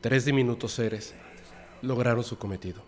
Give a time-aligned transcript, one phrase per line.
[0.00, 1.14] Tres diminutos seres
[1.82, 2.82] lograron su cometido.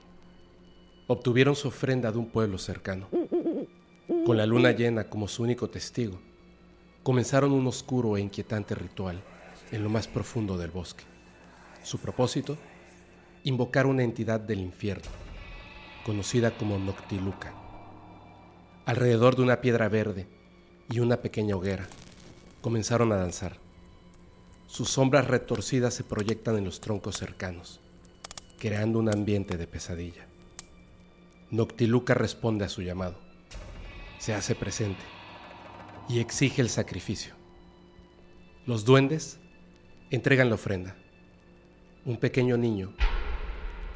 [1.06, 3.08] Obtuvieron su ofrenda de un pueblo cercano.
[4.24, 6.18] Con la luna llena como su único testigo,
[7.02, 9.22] comenzaron un oscuro e inquietante ritual
[9.70, 11.04] en lo más profundo del bosque.
[11.82, 12.56] Su propósito,
[13.44, 15.10] invocar una entidad del infierno,
[16.06, 17.52] conocida como Noctiluca.
[18.86, 20.37] Alrededor de una piedra verde
[20.88, 21.86] y una pequeña hoguera,
[22.60, 23.58] comenzaron a danzar.
[24.66, 27.80] Sus sombras retorcidas se proyectan en los troncos cercanos,
[28.58, 30.26] creando un ambiente de pesadilla.
[31.50, 33.18] Noctiluca responde a su llamado,
[34.18, 35.02] se hace presente
[36.08, 37.34] y exige el sacrificio.
[38.66, 39.38] Los duendes
[40.10, 40.96] entregan la ofrenda,
[42.04, 42.92] un pequeño niño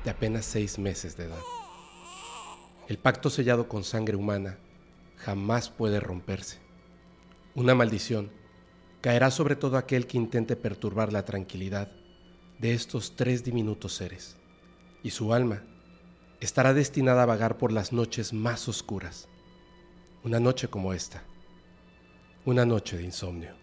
[0.05, 1.43] de apenas seis meses de edad.
[2.89, 4.59] El pacto sellado con sangre humana
[5.17, 6.62] jamás puede romperse.
[7.55, 8.31] Una maldición
[9.03, 11.93] caerá sobre todo aquel que intente perturbar la tranquilidad
[12.59, 14.39] de estos tres diminutos seres,
[15.03, 15.63] y su alma
[16.41, 19.29] estará destinada a vagar por las noches más oscuras.
[20.25, 21.25] Una noche como esta,
[22.47, 23.55] una noche de insomnio.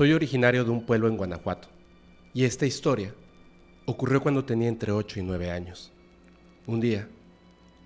[0.00, 1.68] Soy originario de un pueblo en Guanajuato
[2.32, 3.14] y esta historia
[3.84, 5.92] ocurrió cuando tenía entre 8 y 9 años.
[6.66, 7.06] Un día,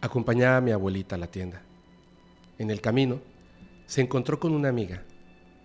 [0.01, 1.63] acompañaba a mi abuelita a la tienda.
[2.57, 3.21] En el camino,
[3.87, 5.03] se encontró con una amiga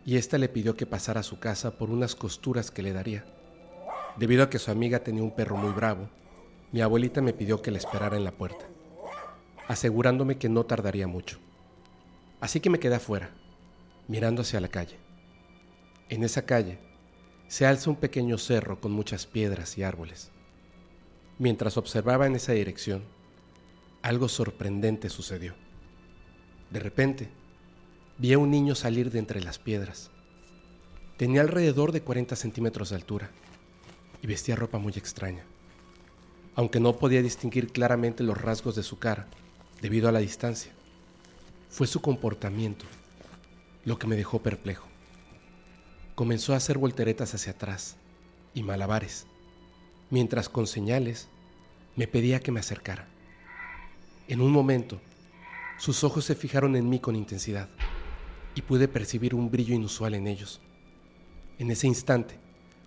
[0.08, 3.26] y ésta le pidió que pasara a su casa por unas costuras que le daría.
[4.18, 6.10] Debido a que su amiga tenía un perro muy bravo,
[6.72, 8.66] mi abuelita me pidió que la esperara en la puerta,
[9.68, 11.38] asegurándome que no tardaría mucho.
[12.42, 13.30] Así que me quedé afuera,
[14.08, 15.09] mirando hacia la calle.
[16.10, 16.80] En esa calle
[17.48, 20.32] se alza un pequeño cerro con muchas piedras y árboles.
[21.38, 23.04] Mientras observaba en esa dirección,
[24.02, 25.54] algo sorprendente sucedió.
[26.72, 27.30] De repente,
[28.18, 30.10] vi a un niño salir de entre las piedras.
[31.18, 33.30] Tenía alrededor de 40 centímetros de altura
[34.24, 35.44] y vestía ropa muy extraña.
[36.56, 39.28] Aunque no podía distinguir claramente los rasgos de su cara
[39.80, 40.72] debido a la distancia,
[41.70, 42.86] fue su comportamiento
[43.86, 44.89] lo que me dejó perplejo
[46.20, 47.96] comenzó a hacer volteretas hacia atrás
[48.54, 49.26] y malabares,
[50.10, 51.30] mientras con señales
[51.96, 53.08] me pedía que me acercara.
[54.28, 55.00] En un momento,
[55.78, 57.70] sus ojos se fijaron en mí con intensidad
[58.54, 60.60] y pude percibir un brillo inusual en ellos.
[61.58, 62.38] En ese instante,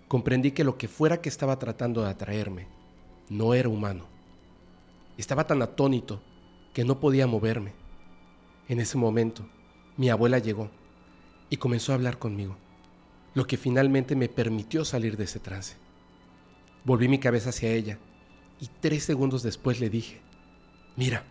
[0.07, 2.67] comprendí que lo que fuera que estaba tratando de atraerme
[3.29, 4.05] no era humano.
[5.17, 6.21] Estaba tan atónito
[6.71, 7.73] que no podía moverme.
[8.69, 9.43] En ese momento,
[9.97, 10.69] mi abuela llegó
[11.49, 12.57] y comenzó a hablar conmigo
[13.33, 15.75] lo que finalmente me permitió salir de ese trance.
[16.83, 17.97] Volví mi cabeza hacia ella
[18.59, 20.21] y tres segundos después le dije,
[20.95, 21.23] mira.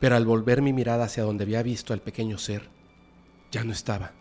[0.00, 2.68] Pero al volver mi mirada hacia donde había visto al pequeño ser,
[3.52, 4.12] ya no estaba.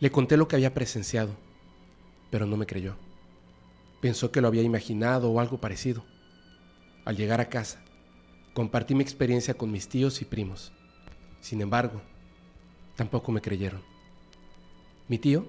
[0.00, 1.36] Le conté lo que había presenciado,
[2.30, 2.96] pero no me creyó.
[4.00, 6.04] Pensó que lo había imaginado o algo parecido.
[7.04, 7.82] Al llegar a casa,
[8.54, 10.72] compartí mi experiencia con mis tíos y primos.
[11.40, 12.00] Sin embargo,
[12.96, 13.93] tampoco me creyeron.
[15.06, 15.46] Mi tío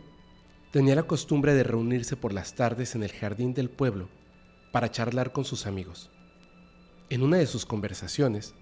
[0.72, 4.10] tenía la costumbre de reunirse por las tardes en el jardín del pueblo
[4.74, 6.12] para charlar con sus amigos.
[7.10, 8.54] En una de sus conversaciones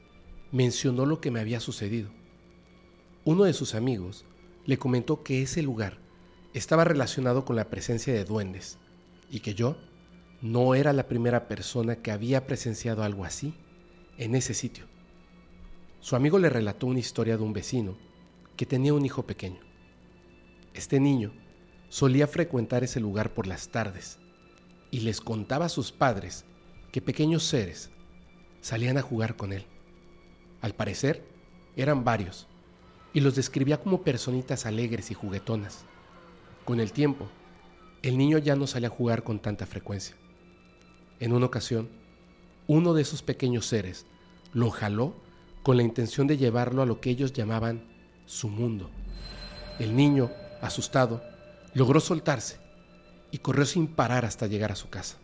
[0.52, 2.12] mencionó lo que me había sucedido.
[3.26, 4.24] Uno de sus amigos
[4.66, 5.98] le comentó que ese lugar
[6.53, 8.78] estaba relacionado con la presencia de duendes
[9.32, 9.78] y que yo
[10.44, 13.56] no era la primera persona que había presenciado algo así
[14.20, 14.86] en ese sitio.
[16.02, 17.98] Su amigo le relató una historia de un vecino
[18.56, 19.72] que tenía un hijo pequeño.
[20.73, 21.31] Este niño
[21.89, 24.17] solía frecuentar ese lugar por las tardes
[24.89, 26.45] y les contaba a sus padres
[26.91, 27.91] que pequeños seres
[28.61, 29.66] salían a jugar con él.
[30.61, 31.23] Al parecer,
[31.75, 32.47] eran varios
[33.14, 35.85] y los describía como personitas alegres y juguetonas.
[36.66, 37.28] Con el tiempo,
[38.02, 40.16] el niño ya no salía a jugar con tanta frecuencia.
[41.19, 41.90] En una ocasión,
[42.67, 44.05] uno de esos pequeños seres
[44.53, 45.16] lo jaló
[45.61, 47.84] con la intención de llevarlo a lo que ellos llamaban
[48.26, 48.90] su mundo.
[49.79, 50.31] El niño
[50.64, 51.22] Asustado,
[51.74, 52.58] logró soltarse
[53.32, 55.18] y corrió sin parar hasta llegar a su casa.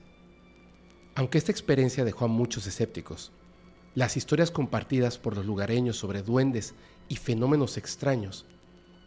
[1.15, 3.31] Aunque esta experiencia dejó a muchos escépticos,
[3.95, 6.75] las historias compartidas por los lugareños sobre duendes
[7.07, 8.47] y fenómenos extraños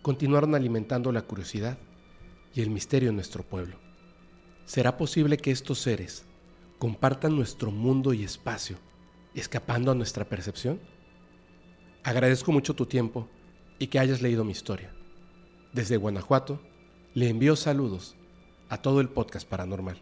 [0.01, 1.77] continuaron alimentando la curiosidad
[2.55, 3.77] y el misterio en nuestro pueblo.
[4.65, 6.25] ¿Será posible que estos seres
[6.79, 8.79] compartan nuestro mundo y espacio,
[9.35, 10.81] escapando a nuestra percepción?
[12.03, 13.29] Agradezco mucho tu tiempo
[13.79, 14.95] y que hayas leído mi historia.
[15.73, 16.61] Desde Guanajuato,
[17.15, 18.15] le envío saludos
[18.69, 19.97] a todo el podcast paranormal.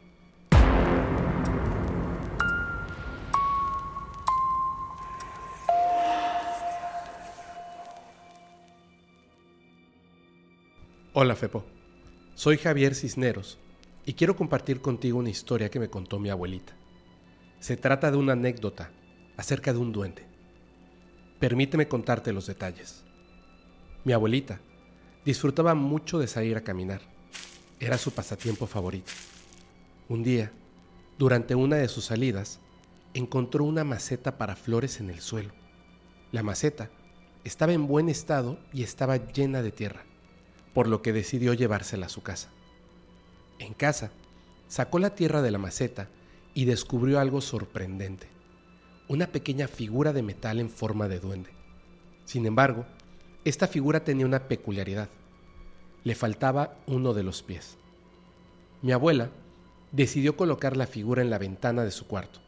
[11.13, 11.65] Hola Fepo,
[12.35, 13.61] soy Javier Cisneros
[14.05, 16.73] y quiero compartir contigo una historia que me contó mi abuelita.
[17.61, 18.91] Se trata de una anécdota
[19.37, 20.27] acerca de un duende.
[21.39, 23.05] Permíteme contarte los detalles.
[24.03, 24.61] Mi abuelita
[25.25, 27.01] disfrutaba mucho de salir a caminar.
[27.79, 29.13] Era su pasatiempo favorito.
[30.09, 30.53] Un día,
[31.19, 32.61] durante una de sus salidas,
[33.15, 35.53] encontró una maceta para flores en el suelo.
[36.33, 36.91] La maceta
[37.45, 40.05] estaba en buen estado y estaba llena de tierra
[40.73, 42.49] por lo que decidió llevársela a su casa.
[43.59, 44.11] En casa,
[44.69, 46.09] sacó la tierra de la maceta
[46.55, 48.29] y descubrió algo sorprendente,
[49.09, 51.51] una pequeña figura de metal en forma de duende.
[52.25, 52.87] Sin embargo,
[53.45, 55.09] esta figura tenía una peculiaridad.
[56.05, 57.79] Le faltaba uno de los pies.
[58.83, 59.31] Mi abuela
[59.93, 62.41] decidió colocar la figura en la ventana de su cuarto,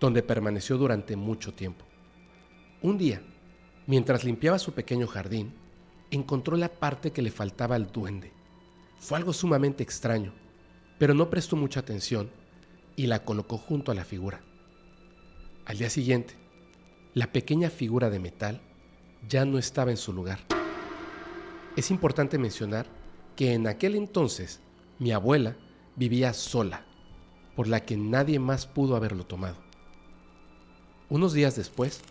[0.00, 1.84] donde permaneció durante mucho tiempo.
[2.82, 3.20] Un día,
[3.86, 5.54] mientras limpiaba su pequeño jardín,
[6.10, 8.32] encontró la parte que le faltaba al duende.
[8.98, 10.32] Fue algo sumamente extraño,
[10.98, 12.30] pero no prestó mucha atención
[12.96, 14.40] y la colocó junto a la figura.
[15.64, 16.34] Al día siguiente,
[17.14, 18.60] la pequeña figura de metal
[19.26, 20.38] ya no estaba en su lugar.
[21.76, 22.86] Es importante mencionar
[23.36, 24.60] que en aquel entonces
[24.98, 25.56] mi abuela
[25.96, 26.84] vivía sola,
[27.56, 29.56] por la que nadie más pudo haberlo tomado.
[31.08, 32.02] Unos días después,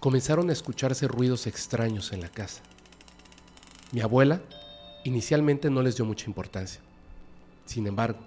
[0.00, 2.62] comenzaron a escucharse ruidos extraños en la casa.
[3.92, 4.42] Mi abuela
[5.04, 6.80] inicialmente no les dio mucha importancia.
[7.64, 8.20] Sin embargo,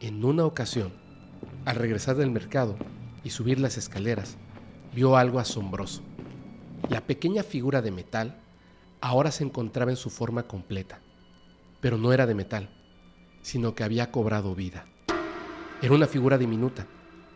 [0.00, 0.92] en una ocasión,
[1.64, 2.76] al regresar del mercado
[3.22, 4.36] y subir las escaleras,
[4.94, 6.02] vio algo asombroso.
[6.88, 8.40] La pequeña figura de metal
[9.00, 11.00] ahora se encontraba en su forma completa,
[11.80, 12.70] pero no era de metal,
[13.42, 14.86] sino que había cobrado vida.
[15.82, 16.86] Era una figura diminuta,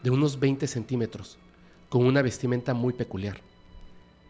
[0.03, 1.39] de unos 20 centímetros,
[1.89, 3.41] con una vestimenta muy peculiar.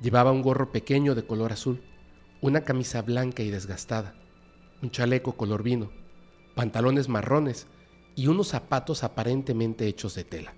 [0.01, 1.83] Llevaba un gorro pequeño de color azul
[2.43, 4.15] una camisa blanca y desgastada,
[4.83, 5.91] un chaleco color vino,
[6.55, 7.67] pantalones marrones
[8.17, 10.55] y unos zapatos aparentemente hechos de tela.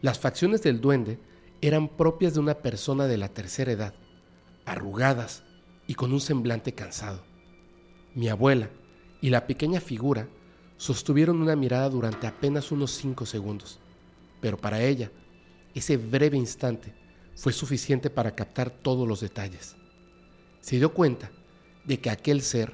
[0.00, 1.18] Las facciones del duende
[1.62, 3.94] eran propias de una persona de la tercera edad,
[4.66, 5.42] arrugadas
[5.86, 7.24] y con un semblante cansado.
[8.14, 8.68] Mi abuela
[9.22, 10.28] y la pequeña figura
[10.76, 13.78] sostuvieron una mirada durante apenas unos cinco segundos,
[14.42, 15.10] pero para ella,
[15.74, 16.92] ese breve instante
[17.34, 19.76] fue suficiente para captar todos los detalles
[20.62, 21.30] se dio cuenta
[21.84, 22.72] de que aquel ser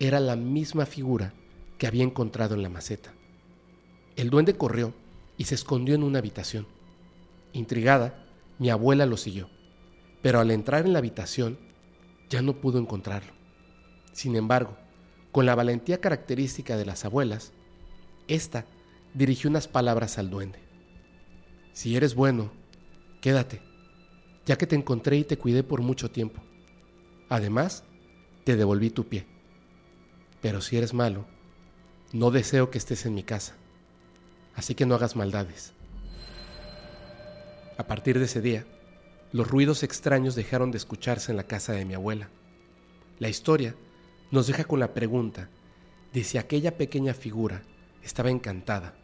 [0.00, 1.34] era la misma figura
[1.76, 3.12] que había encontrado en la maceta.
[4.16, 4.94] El duende corrió
[5.36, 6.66] y se escondió en una habitación.
[7.52, 8.24] Intrigada,
[8.58, 9.48] mi abuela lo siguió,
[10.22, 11.58] pero al entrar en la habitación
[12.28, 13.32] ya no pudo encontrarlo.
[14.12, 14.76] Sin embargo,
[15.32, 17.52] con la valentía característica de las abuelas,
[18.26, 18.66] ésta
[19.14, 20.58] dirigió unas palabras al duende.
[21.72, 22.50] Si eres bueno,
[23.20, 23.62] quédate,
[24.46, 26.42] ya que te encontré y te cuidé por mucho tiempo.
[27.28, 27.84] Además,
[28.44, 29.26] te devolví tu pie.
[30.40, 31.26] Pero si eres malo,
[32.12, 33.54] no deseo que estés en mi casa.
[34.54, 35.74] Así que no hagas maldades.
[37.78, 38.66] A partir de ese día,
[39.30, 42.28] los ruidos extraños dejaron de escucharse en la casa de mi abuela.
[43.20, 43.76] La historia
[44.32, 45.48] nos deja con la pregunta
[46.12, 47.62] de si aquella pequeña figura
[48.02, 48.94] estaba encantada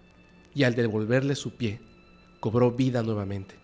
[0.56, 1.80] y al devolverle su pie,
[2.40, 3.54] cobró vida nuevamente.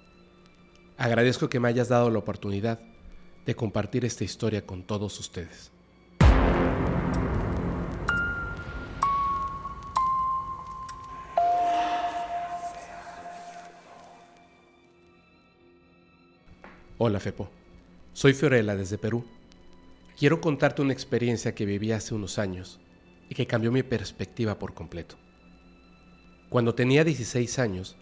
[0.96, 2.78] Agradezco que me hayas dado la oportunidad
[3.46, 5.72] de compartir esta historia con todos ustedes.
[17.02, 17.48] Hola Fepo,
[18.12, 19.24] soy Fiorella desde Perú.
[20.18, 22.78] Quiero contarte una experiencia que viví hace unos años
[23.30, 25.16] y que cambió mi perspectiva por completo.
[26.50, 27.96] Cuando tenía 16 años,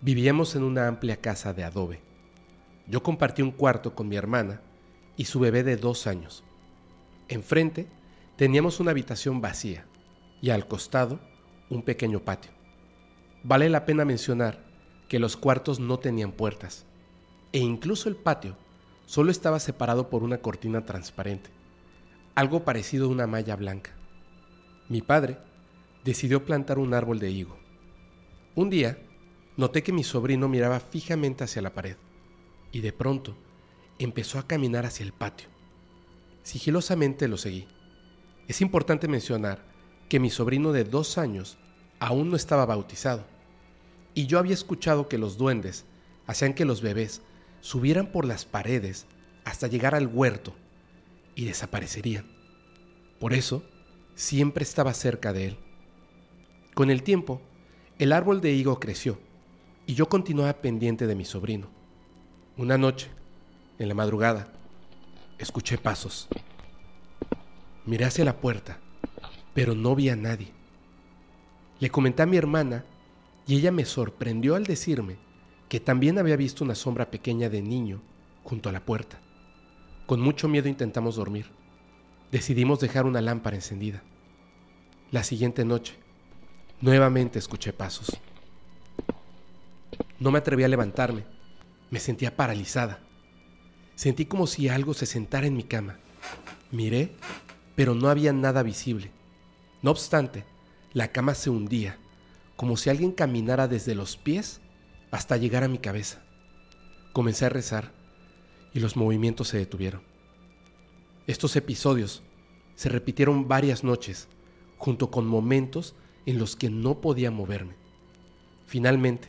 [0.00, 2.00] vivíamos en una amplia casa de adobe.
[2.88, 4.60] Yo compartí un cuarto con mi hermana
[5.16, 6.42] y su bebé de dos años.
[7.28, 7.86] Enfrente
[8.34, 9.86] teníamos una habitación vacía
[10.40, 11.20] y al costado
[11.70, 12.50] un pequeño patio.
[13.44, 14.64] Vale la pena mencionar
[15.08, 16.86] que los cuartos no tenían puertas
[17.52, 18.56] e incluso el patio
[19.06, 21.50] solo estaba separado por una cortina transparente,
[22.34, 23.92] algo parecido a una malla blanca.
[24.88, 25.38] Mi padre
[26.04, 27.58] decidió plantar un árbol de higo.
[28.54, 28.98] Un día
[29.56, 31.96] noté que mi sobrino miraba fijamente hacia la pared
[32.72, 33.36] y de pronto
[33.98, 35.48] empezó a caminar hacia el patio.
[36.42, 37.68] Sigilosamente lo seguí.
[38.48, 39.62] Es importante mencionar
[40.08, 41.58] que mi sobrino de dos años
[42.00, 43.24] aún no estaba bautizado,
[44.14, 45.84] y yo había escuchado que los duendes
[46.26, 47.22] hacían que los bebés
[47.62, 49.06] subieran por las paredes
[49.44, 50.52] hasta llegar al huerto
[51.34, 52.26] y desaparecerían.
[53.18, 53.64] Por eso,
[54.14, 55.58] siempre estaba cerca de él.
[56.74, 57.40] Con el tiempo,
[57.98, 59.18] el árbol de higo creció
[59.86, 61.68] y yo continuaba pendiente de mi sobrino.
[62.56, 63.08] Una noche,
[63.78, 64.52] en la madrugada,
[65.38, 66.28] escuché pasos.
[67.86, 68.78] Miré hacia la puerta,
[69.54, 70.48] pero no vi a nadie.
[71.78, 72.84] Le comenté a mi hermana
[73.46, 75.18] y ella me sorprendió al decirme
[75.72, 78.02] que también había visto una sombra pequeña de niño
[78.44, 79.18] junto a la puerta.
[80.04, 81.46] Con mucho miedo intentamos dormir.
[82.30, 84.02] Decidimos dejar una lámpara encendida.
[85.12, 85.94] La siguiente noche,
[86.82, 88.20] nuevamente escuché pasos.
[90.18, 91.24] No me atreví a levantarme.
[91.90, 92.98] Me sentía paralizada.
[93.94, 95.96] Sentí como si algo se sentara en mi cama.
[96.70, 97.14] Miré,
[97.76, 99.10] pero no había nada visible.
[99.80, 100.44] No obstante,
[100.92, 101.96] la cama se hundía,
[102.56, 104.61] como si alguien caminara desde los pies
[105.12, 106.20] hasta llegar a mi cabeza.
[107.12, 107.92] Comencé a rezar
[108.74, 110.02] y los movimientos se detuvieron.
[111.28, 112.22] Estos episodios
[112.74, 114.28] se repitieron varias noches,
[114.78, 115.94] junto con momentos
[116.26, 117.74] en los que no podía moverme.
[118.66, 119.28] Finalmente,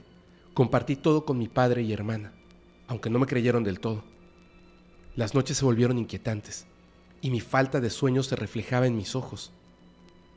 [0.54, 2.34] compartí todo con mi padre y hermana,
[2.88, 4.04] aunque no me creyeron del todo.
[5.16, 6.66] Las noches se volvieron inquietantes
[7.22, 9.52] y mi falta de sueño se reflejaba en mis ojos.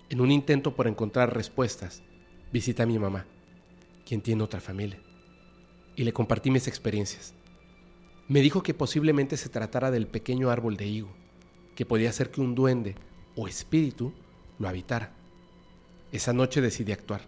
[0.09, 2.03] En un intento por encontrar respuestas,
[2.53, 3.27] visité a mi mamá,
[4.05, 5.01] quien tiene otra familia,
[5.97, 7.35] y le compartí mis experiencias.
[8.29, 11.09] Me dijo que posiblemente se tratara del pequeño árbol de higo,
[11.75, 12.95] que podía ser que un duende
[13.35, 14.13] o espíritu
[14.59, 15.13] lo habitara.
[16.13, 17.23] Esa noche decidí actuar.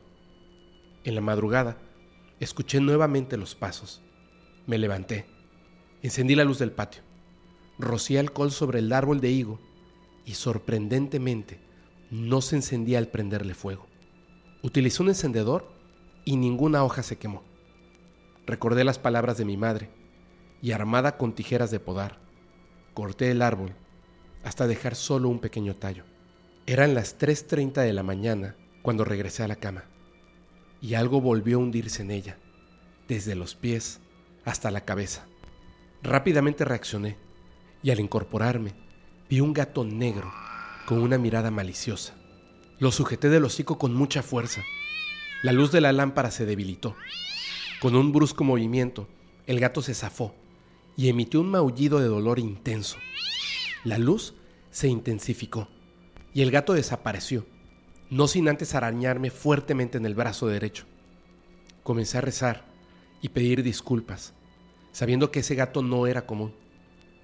[1.04, 1.78] En la madrugada,
[2.40, 4.02] escuché nuevamente los pasos.
[4.66, 5.26] Me levanté,
[6.02, 7.02] encendí la luz del patio,
[7.78, 9.58] rocié alcohol sobre el árbol de higo
[10.26, 11.60] y sorprendentemente
[12.10, 13.86] no se encendía al prenderle fuego.
[14.62, 15.70] Utilicé un encendedor
[16.24, 17.47] y ninguna hoja se quemó.
[18.48, 19.90] Recordé las palabras de mi madre
[20.62, 22.18] y armada con tijeras de podar,
[22.94, 23.74] corté el árbol
[24.42, 26.04] hasta dejar solo un pequeño tallo.
[26.64, 29.84] Eran las 3.30 de la mañana cuando regresé a la cama
[30.80, 32.38] y algo volvió a hundirse en ella,
[33.06, 34.00] desde los pies
[34.46, 35.26] hasta la cabeza.
[36.02, 37.18] Rápidamente reaccioné
[37.82, 38.72] y al incorporarme
[39.28, 40.32] vi un gato negro
[40.86, 42.14] con una mirada maliciosa.
[42.78, 44.62] Lo sujeté del hocico con mucha fuerza.
[45.42, 46.96] La luz de la lámpara se debilitó.
[47.80, 49.06] Con un brusco movimiento,
[49.46, 50.34] el gato se zafó
[50.96, 52.98] y emitió un maullido de dolor intenso.
[53.84, 54.34] La luz
[54.72, 55.68] se intensificó
[56.34, 57.46] y el gato desapareció,
[58.10, 60.86] no sin antes arañarme fuertemente en el brazo derecho.
[61.84, 62.64] Comencé a rezar
[63.22, 64.34] y pedir disculpas,
[64.90, 66.54] sabiendo que ese gato no era común.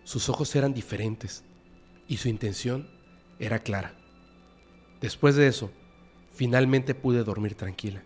[0.05, 1.43] Sus ojos eran diferentes
[2.07, 2.89] y su intención
[3.41, 3.97] era clara.
[5.01, 5.73] Después de eso,
[6.33, 8.05] finalmente pude dormir tranquila.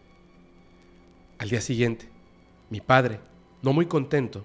[1.37, 2.09] Al día siguiente,
[2.71, 3.21] mi padre,
[3.63, 4.45] no muy contento,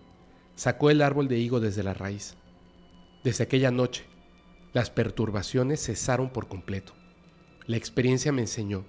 [0.55, 2.35] Sacó el árbol de higo desde la raíz.
[3.23, 4.05] Desde aquella noche,
[4.71, 6.93] las perturbaciones cesaron por completo.
[7.65, 8.85] La experiencia me enseñó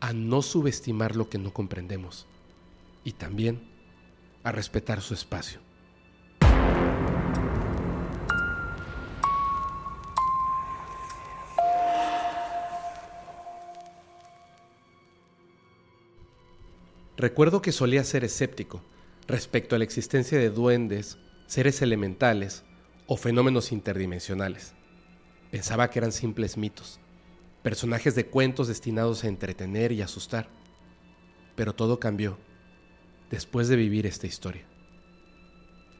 [0.00, 2.26] a no subestimar lo que no comprendemos
[3.04, 3.68] y también
[4.42, 5.60] a respetar su espacio.
[17.22, 18.82] Recuerdo que solía ser escéptico
[19.28, 22.64] respecto a la existencia de duendes, seres elementales
[23.06, 24.74] o fenómenos interdimensionales.
[25.52, 26.98] Pensaba que eran simples mitos,
[27.62, 30.48] personajes de cuentos destinados a entretener y asustar.
[31.54, 32.38] Pero todo cambió
[33.30, 34.66] después de vivir esta historia.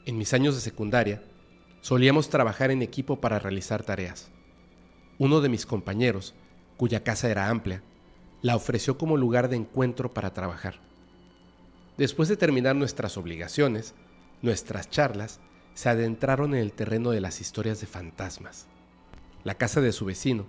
[0.07, 1.23] En mis años de secundaria,
[1.83, 4.33] solíamos trabajar en equipo para realizar tareas.
[5.21, 6.35] Uno de mis compañeros,
[6.77, 7.81] cuya casa era amplia,
[8.41, 10.91] la ofreció como lugar de encuentro para trabajar.
[12.03, 13.95] Después de terminar nuestras obligaciones,
[14.43, 15.39] nuestras charlas
[15.75, 18.67] se adentraron en el terreno de las historias de fantasmas.
[19.45, 20.47] La casa de su vecino,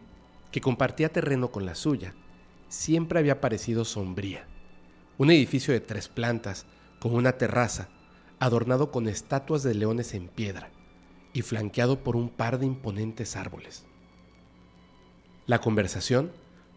[0.52, 2.16] que compartía terreno con la suya,
[2.70, 4.48] siempre había parecido sombría.
[5.20, 6.66] Un edificio de tres plantas,
[7.00, 7.88] con una terraza,
[8.40, 10.72] adornado con estatuas de leones en piedra
[11.34, 13.86] y flanqueado por un par de imponentes árboles.
[15.46, 16.32] La conversación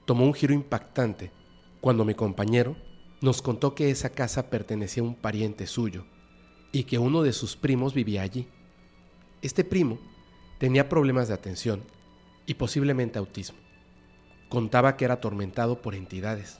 [0.04, 1.33] tomó un giro impactante
[1.80, 2.76] cuando mi compañero
[3.20, 6.04] nos contó que esa casa pertenecía a un pariente suyo
[6.73, 8.49] y que uno de sus primos vivía allí.
[9.42, 9.99] Este primo
[10.58, 11.82] tenía problemas de atención
[12.46, 13.58] y posiblemente autismo.
[14.49, 16.58] Contaba que era atormentado por entidades.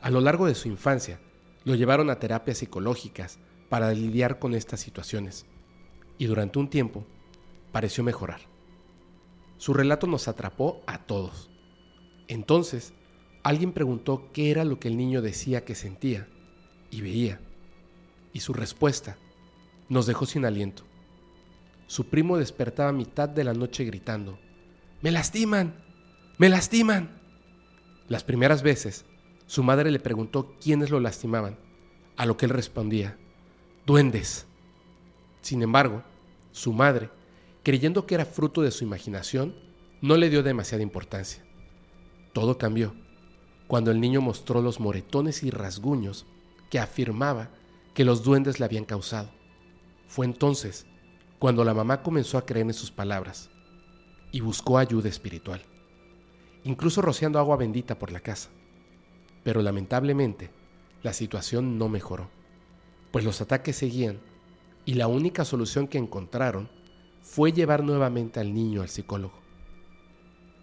[0.00, 1.20] A lo largo de su infancia,
[1.64, 3.38] lo llevaron a terapias psicológicas
[3.68, 5.46] para lidiar con estas situaciones
[6.18, 7.06] y durante un tiempo
[7.70, 8.40] pareció mejorar.
[9.56, 11.50] Su relato nos atrapó a todos.
[12.28, 12.92] Entonces,
[13.42, 16.28] Alguien preguntó qué era lo que el niño decía que sentía
[16.90, 17.40] y veía,
[18.32, 19.16] y su respuesta
[19.88, 20.84] nos dejó sin aliento.
[21.88, 24.38] Su primo despertaba mitad de la noche gritando,
[25.00, 25.74] ¡Me lastiman!
[26.38, 27.20] me lastiman.
[28.08, 29.04] Las primeras veces,
[29.46, 31.58] su madre le preguntó quiénes lo lastimaban,
[32.16, 33.18] a lo que él respondía,
[33.86, 34.46] duendes.
[35.40, 36.04] Sin embargo,
[36.52, 37.10] su madre,
[37.64, 39.56] creyendo que era fruto de su imaginación,
[40.00, 41.44] no le dio demasiada importancia.
[42.32, 42.94] Todo cambió
[43.72, 46.26] cuando el niño mostró los moretones y rasguños
[46.68, 47.48] que afirmaba
[47.94, 49.30] que los duendes le habían causado.
[50.08, 50.84] Fue entonces
[51.38, 53.48] cuando la mamá comenzó a creer en sus palabras
[54.30, 55.62] y buscó ayuda espiritual,
[56.64, 58.50] incluso rociando agua bendita por la casa.
[59.42, 60.50] Pero lamentablemente,
[61.02, 62.28] la situación no mejoró,
[63.10, 64.20] pues los ataques seguían
[64.84, 66.68] y la única solución que encontraron
[67.22, 69.40] fue llevar nuevamente al niño al psicólogo.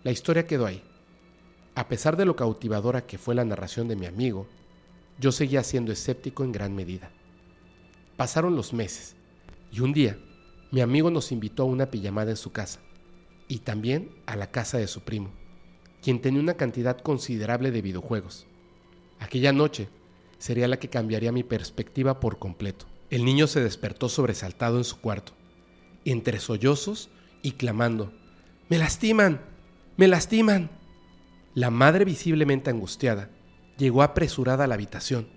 [0.03, 0.83] La historia quedó ahí.
[1.79, 4.47] A pesar de lo cautivadora que fue la narración de mi amigo,
[5.17, 7.09] yo seguía siendo escéptico en gran medida.
[8.17, 9.15] Pasaron los meses
[9.71, 10.19] y un día
[10.71, 12.81] mi amigo nos invitó a una pijamada en su casa
[13.47, 15.31] y también a la casa de su primo,
[16.01, 18.45] quien tenía una cantidad considerable de videojuegos.
[19.19, 19.87] Aquella noche
[20.37, 22.87] sería la que cambiaría mi perspectiva por completo.
[23.09, 25.31] El niño se despertó sobresaltado en su cuarto,
[26.03, 27.09] entre sollozos
[27.41, 28.11] y clamando,
[28.67, 29.39] ¡Me lastiman!
[29.95, 30.78] ¡Me lastiman!
[31.55, 33.29] La madre, visiblemente angustiada,
[33.77, 35.27] llegó apresurada a la habitación.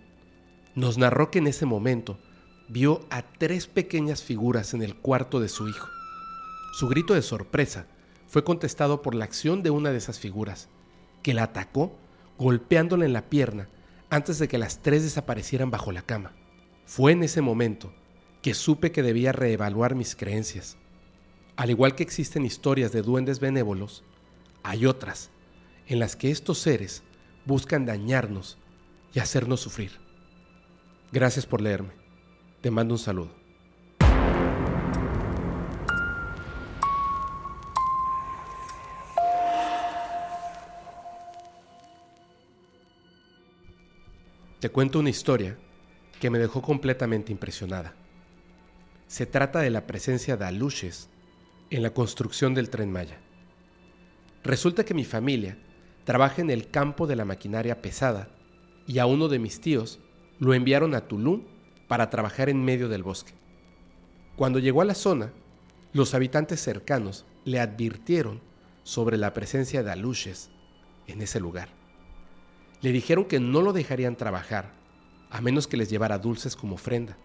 [0.75, 2.19] Nos narró que en ese momento
[2.69, 5.88] vio a tres pequeñas figuras en el cuarto de su hijo.
[6.75, 7.87] Su grito de sorpresa
[8.26, 10.69] fue contestado por la acción de una de esas figuras,
[11.23, 11.97] que la atacó
[12.38, 13.69] golpeándola en la pierna
[14.11, 16.33] antes de que las tres desaparecieran bajo la cama.
[16.85, 17.92] Fue en ese momento
[18.42, 20.76] que supe que debía reevaluar mis creencias.
[21.57, 24.02] Al igual que existen historias de duendes benévolos,
[24.62, 25.31] hay otras
[25.86, 27.02] en las que estos seres
[27.44, 28.58] buscan dañarnos
[29.14, 29.92] y hacernos sufrir.
[31.12, 31.92] Gracias por leerme.
[32.60, 33.42] Te mando un saludo.
[44.60, 45.58] Te cuento una historia
[46.21, 47.95] que me dejó completamente impresionada.
[49.08, 51.08] Se trata de la presencia de aluches
[51.71, 53.18] en la construcción del tren Maya.
[54.45, 55.58] Resulta que mi familia
[56.04, 58.28] trabaja en el campo de la maquinaria pesada
[58.86, 60.00] y a uno de mis tíos
[60.38, 61.43] lo enviaron a Tulum
[61.88, 63.34] para trabajar en medio del bosque.
[64.36, 65.32] Cuando llegó a la zona,
[65.93, 68.41] los habitantes cercanos le advirtieron
[68.82, 70.50] sobre la presencia de aluches
[71.06, 71.69] en ese lugar.
[72.80, 74.73] Le dijeron que no lo dejarían trabajar
[75.30, 77.17] a menos que les llevara dulces como ofrenda.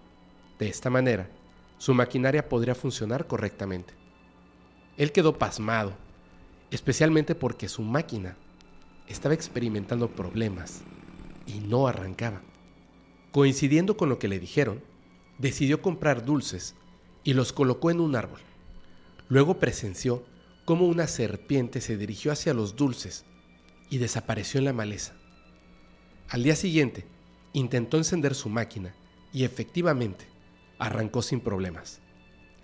[0.60, 1.30] De esta manera,
[1.78, 3.94] su maquinaria podría funcionar correctamente.
[4.96, 5.94] Él quedó pasmado,
[6.72, 8.38] especialmente porque su máquina
[9.08, 10.82] estaba experimentando problemas
[11.46, 12.42] y no arrancaba.
[13.32, 14.82] Coincidiendo con lo que le dijeron,
[15.38, 16.76] decidió comprar dulces
[17.24, 18.40] y los colocó en un árbol.
[19.30, 20.26] Luego presenció
[20.66, 23.26] cómo una serpiente se dirigió hacia los dulces
[23.90, 25.14] y desapareció en la maleza.
[26.30, 27.06] Al día siguiente,
[27.54, 28.94] intentó encender su máquina
[29.32, 30.26] y efectivamente
[30.80, 32.02] arrancó sin problemas.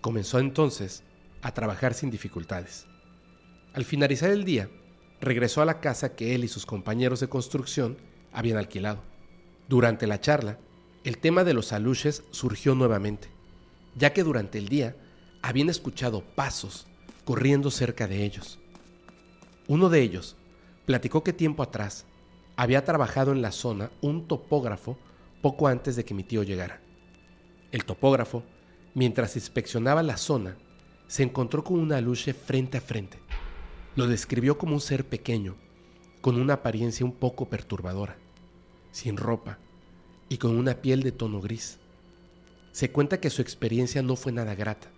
[0.02, 1.04] Comenzó entonces
[1.42, 2.86] a trabajar sin dificultades.
[3.74, 4.70] Al finalizar el día,
[5.24, 7.98] regresó a la casa que él y sus compañeros de construcción
[8.32, 9.02] habían alquilado.
[9.68, 10.58] Durante la charla,
[11.04, 13.30] el tema de los aluches surgió nuevamente,
[13.96, 14.96] ya que durante el día
[15.42, 16.88] habían escuchado pasos
[17.26, 18.60] corriendo cerca de ellos.
[19.68, 20.36] Uno de ellos
[20.86, 22.06] platicó que tiempo atrás
[22.56, 24.98] había trabajado en la zona un topógrafo
[25.42, 26.82] poco antes de que mi tío llegara.
[27.72, 28.44] El topógrafo,
[28.94, 30.58] mientras inspeccionaba la zona,
[31.08, 33.20] se encontró con una aluche frente a frente.
[33.96, 35.56] Lo describió como un ser pequeño,
[36.20, 38.18] con una apariencia un poco perturbadora,
[38.92, 39.60] sin ropa
[40.30, 41.78] y con una piel de tono gris.
[42.72, 44.90] Se cuenta que su experiencia no fue nada grata,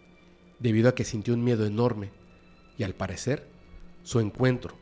[0.59, 2.11] debido a que sintió un miedo enorme
[2.77, 3.49] y al parecer
[4.03, 4.77] su encuentro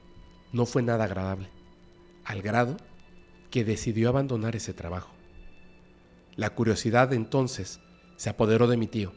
[0.51, 1.49] no fue nada agradable,
[2.23, 2.77] al grado
[3.49, 5.11] que decidió abandonar ese trabajo.
[6.35, 7.79] La curiosidad entonces
[8.17, 9.11] se apoderó de mi tío,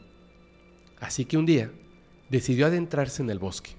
[0.99, 1.71] así que un día
[2.31, 3.75] decidió adentrarse en el bosque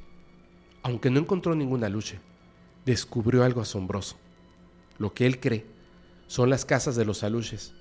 [0.89, 2.19] aunque no encontró ninguna lucha,
[2.87, 4.17] descubrió algo asombroso.
[4.97, 5.67] Lo que él cree
[6.29, 7.75] son las casas de los aluches.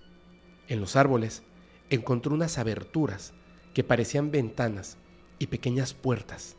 [0.67, 1.41] En los árboles
[1.89, 3.33] encontró unas aberturas
[3.73, 4.97] que parecían ventanas
[5.39, 6.57] y pequeñas puertas.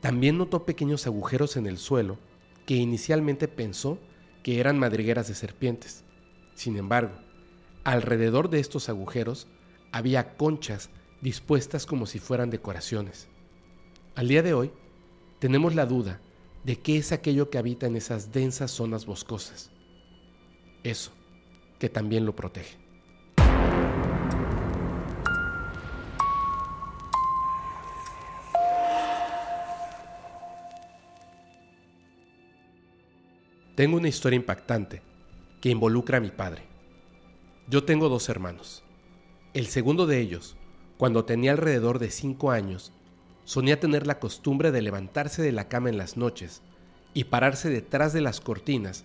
[0.00, 2.16] También notó pequeños agujeros en el suelo
[2.64, 3.98] que inicialmente pensó
[4.42, 6.02] que eran madrigueras de serpientes.
[6.54, 7.12] Sin embargo,
[7.84, 9.48] alrededor de estos agujeros
[9.92, 10.88] había conchas
[11.20, 13.28] dispuestas como si fueran decoraciones.
[14.14, 14.72] Al día de hoy,
[15.44, 16.22] tenemos la duda
[16.64, 19.70] de qué es aquello que habita en esas densas zonas boscosas.
[20.82, 21.12] Eso,
[21.78, 22.78] que también lo protege.
[33.74, 35.02] Tengo una historia impactante
[35.60, 36.62] que involucra a mi padre.
[37.68, 38.82] Yo tengo dos hermanos.
[39.52, 40.56] El segundo de ellos,
[40.96, 42.94] cuando tenía alrededor de cinco años,
[43.44, 46.62] solía tener la costumbre de levantarse de la cama en las noches
[47.12, 49.04] y pararse detrás de las cortinas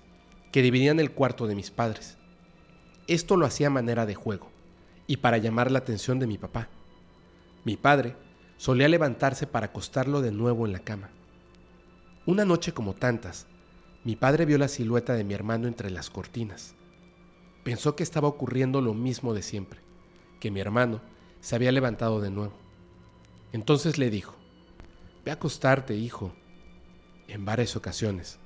[0.52, 2.18] que dividían el cuarto de mis padres.
[3.08, 4.50] Esto lo hacía a manera de juego
[5.08, 6.70] y para llamar la atención de mi papá.
[7.66, 8.16] Mi padre
[8.58, 11.10] solía levantarse para acostarlo de nuevo en la cama.
[12.26, 13.48] Una noche como tantas,
[14.04, 16.76] mi padre vio la silueta de mi hermano entre las cortinas.
[17.64, 19.80] Pensó que estaba ocurriendo lo mismo de siempre,
[20.40, 21.02] que mi hermano
[21.42, 22.59] se había levantado de nuevo.
[23.52, 24.36] Entonces le dijo,
[25.26, 26.34] Ve a acostarte, hijo,
[27.28, 28.40] en varias ocasiones,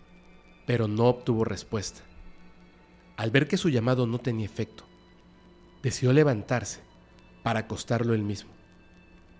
[0.66, 2.02] pero no obtuvo respuesta.
[3.16, 4.86] Al ver que su llamado no tenía efecto,
[5.84, 6.82] decidió levantarse
[7.44, 8.52] para acostarlo él mismo.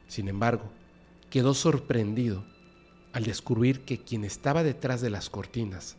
[0.08, 0.72] Sin embargo,
[1.30, 2.46] quedó sorprendido
[3.14, 5.98] al descubrir que quien estaba detrás de las cortinas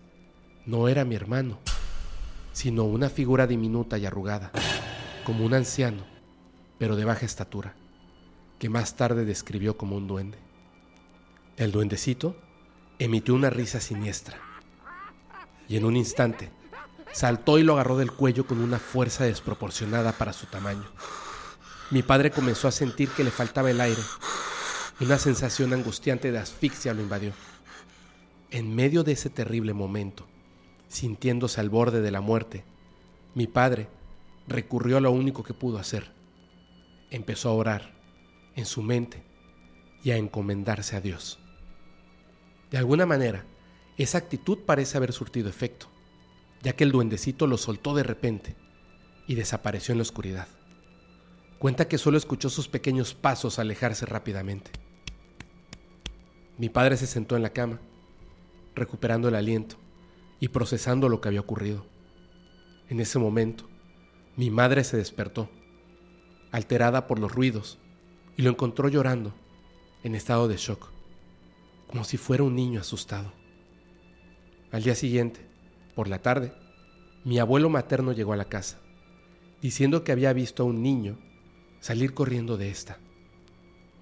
[0.66, 1.59] no era mi hermano,
[2.53, 4.53] sino una figura diminuta y arrugada,
[5.24, 6.05] como un anciano,
[6.79, 7.74] pero de baja estatura,
[8.58, 10.38] que más tarde describió como un duende.
[11.56, 12.36] El duendecito
[12.98, 14.38] emitió una risa siniestra
[15.68, 16.50] y en un instante
[17.12, 20.84] saltó y lo agarró del cuello con una fuerza desproporcionada para su tamaño.
[21.90, 24.00] Mi padre comenzó a sentir que le faltaba el aire.
[25.00, 27.32] Una sensación angustiante de asfixia lo invadió.
[28.50, 30.26] En medio de ese terrible momento,
[30.88, 32.64] sintiéndose al borde de la muerte,
[33.34, 33.88] mi padre
[34.46, 36.12] recurrió a lo único que pudo hacer.
[37.10, 37.93] Empezó a orar
[38.56, 39.22] en su mente
[40.02, 41.38] y a encomendarse a Dios.
[42.70, 43.44] De alguna manera,
[43.96, 45.86] esa actitud parece haber surtido efecto,
[46.62, 48.56] ya que el duendecito lo soltó de repente
[49.26, 50.48] y desapareció en la oscuridad.
[51.58, 54.70] Cuenta que solo escuchó sus pequeños pasos alejarse rápidamente.
[56.58, 57.80] Mi padre se sentó en la cama,
[58.74, 59.76] recuperando el aliento
[60.40, 61.86] y procesando lo que había ocurrido.
[62.88, 63.68] En ese momento,
[64.36, 65.48] mi madre se despertó,
[66.50, 67.78] alterada por los ruidos,
[68.37, 69.33] y lo encontró llorando,
[70.03, 70.90] en estado de shock,
[71.87, 73.33] como si fuera un niño asustado.
[74.73, 75.40] Al día siguiente,
[75.94, 76.53] por la tarde,
[77.25, 78.81] mi abuelo materno llegó a la casa,
[79.62, 81.16] diciendo que había visto a un niño
[81.81, 82.99] salir corriendo de esta.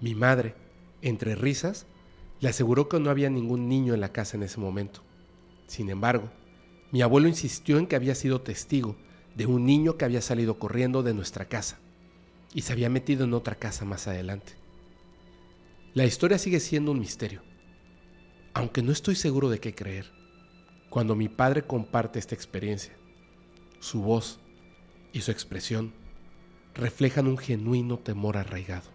[0.01, 0.55] Mi madre,
[1.01, 1.85] entre risas,
[2.39, 5.01] le aseguró que no había ningún niño en la casa en ese momento.
[5.67, 6.29] Sin embargo,
[6.91, 8.95] mi abuelo insistió en que había sido testigo
[9.35, 11.79] de un niño que había salido corriendo de nuestra casa
[12.53, 14.53] y se había metido en otra casa más adelante.
[15.93, 17.41] La historia sigue siendo un misterio,
[18.53, 20.11] aunque no estoy seguro de qué creer.
[20.89, 22.93] Cuando mi padre comparte esta experiencia,
[23.79, 24.39] su voz
[25.11, 25.93] y su expresión
[26.75, 28.91] reflejan un genuino temor arraigado.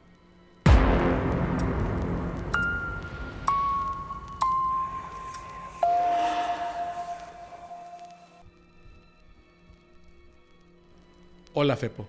[11.55, 12.07] Hola Fepo,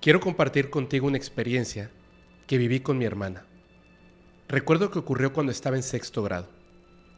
[0.00, 1.90] quiero compartir contigo una experiencia
[2.46, 3.44] que viví con mi hermana.
[4.48, 6.48] Recuerdo que ocurrió cuando estaba en sexto grado.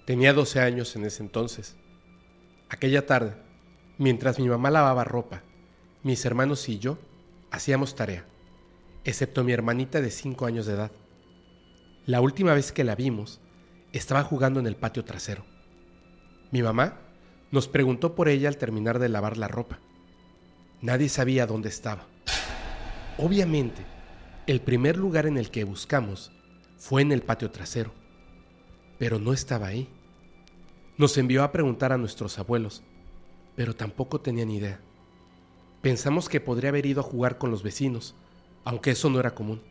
[0.05, 1.77] Tenía 12 años en ese entonces.
[2.69, 3.35] Aquella tarde,
[3.99, 5.43] mientras mi mamá lavaba ropa,
[6.03, 6.99] mis hermanos y yo
[7.53, 8.25] hacíamos tarea,
[9.05, 10.91] excepto mi hermanita de 5 años de edad.
[12.05, 13.41] La última vez que la vimos,
[13.93, 15.45] estaba jugando en el patio trasero.
[16.51, 16.99] Mi mamá
[17.53, 19.79] nos preguntó por ella al terminar de lavar la ropa.
[20.81, 22.12] Nadie sabía dónde estaba.
[23.23, 23.87] Obviamente,
[24.49, 26.33] el primer lugar en el que buscamos
[26.77, 27.93] fue en el patio trasero,
[28.99, 29.89] pero no estaba ahí.
[30.99, 32.83] Nos envió a preguntar a nuestros abuelos,
[33.55, 34.81] pero tampoco tenían idea.
[35.83, 38.17] Pensamos que podría haber ido a jugar con los vecinos,
[38.65, 39.63] aunque eso no era común.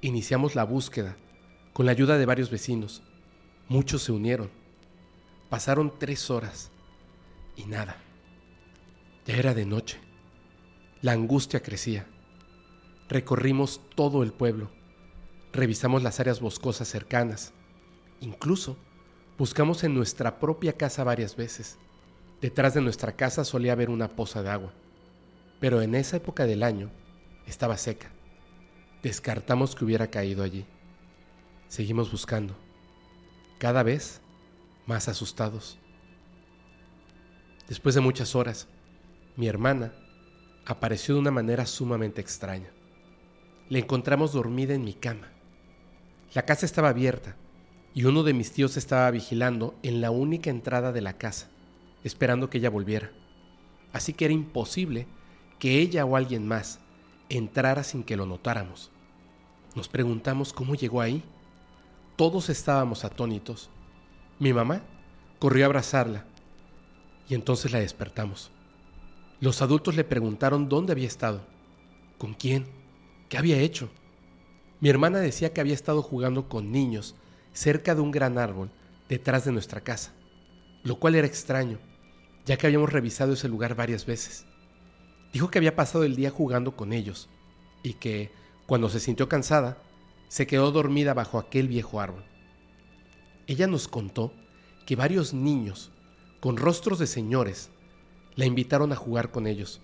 [0.00, 1.16] Iniciamos la búsqueda
[1.72, 3.04] con la ayuda de varios vecinos.
[3.68, 4.50] Muchos se unieron.
[5.50, 6.72] Pasaron tres horas
[7.54, 7.98] y nada.
[9.24, 10.00] Ya era de noche.
[11.00, 12.08] La angustia crecía.
[13.10, 14.70] Recorrimos todo el pueblo.
[15.52, 17.52] Revisamos las áreas boscosas cercanas.
[18.20, 18.76] Incluso
[19.36, 21.76] buscamos en nuestra propia casa varias veces.
[22.40, 24.72] Detrás de nuestra casa solía haber una poza de agua.
[25.58, 26.92] Pero en esa época del año
[27.48, 28.12] estaba seca.
[29.02, 30.64] Descartamos que hubiera caído allí.
[31.66, 32.54] Seguimos buscando.
[33.58, 34.20] Cada vez
[34.86, 35.80] más asustados.
[37.66, 38.68] Después de muchas horas,
[39.34, 39.92] mi hermana
[40.64, 42.70] apareció de una manera sumamente extraña.
[43.70, 45.28] La encontramos dormida en mi cama.
[46.34, 47.36] La casa estaba abierta
[47.94, 51.48] y uno de mis tíos estaba vigilando en la única entrada de la casa,
[52.02, 53.12] esperando que ella volviera.
[53.92, 55.06] Así que era imposible
[55.60, 56.80] que ella o alguien más
[57.28, 58.90] entrara sin que lo notáramos.
[59.76, 61.22] Nos preguntamos cómo llegó ahí.
[62.16, 63.70] Todos estábamos atónitos.
[64.40, 64.82] Mi mamá
[65.38, 66.24] corrió a abrazarla
[67.28, 68.50] y entonces la despertamos.
[69.38, 71.42] Los adultos le preguntaron dónde había estado,
[72.18, 72.79] con quién,
[73.30, 73.88] qué había hecho.
[74.80, 77.14] Mi hermana decía que había estado jugando con niños
[77.54, 78.70] cerca de un gran árbol
[79.08, 80.12] detrás de nuestra casa,
[80.82, 81.78] lo cual era extraño,
[82.44, 84.44] ya que habíamos revisado ese lugar varias veces.
[85.32, 87.28] Dijo que había pasado el día jugando con ellos
[87.82, 88.32] y que,
[88.66, 89.78] cuando se sintió cansada,
[90.28, 92.24] se quedó dormida bajo aquel viejo árbol.
[93.46, 94.32] Ella nos contó
[94.86, 95.92] que varios niños,
[96.40, 97.70] con rostros de señores,
[98.34, 99.80] la invitaron a jugar con ellos.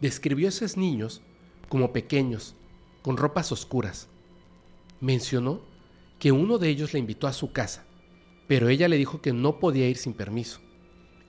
[0.00, 1.22] Describió a esos niños
[1.68, 2.54] como pequeños,
[3.02, 4.08] con ropas oscuras.
[5.00, 5.60] Mencionó
[6.18, 7.84] que uno de ellos la invitó a su casa,
[8.48, 10.60] pero ella le dijo que no podía ir sin permiso.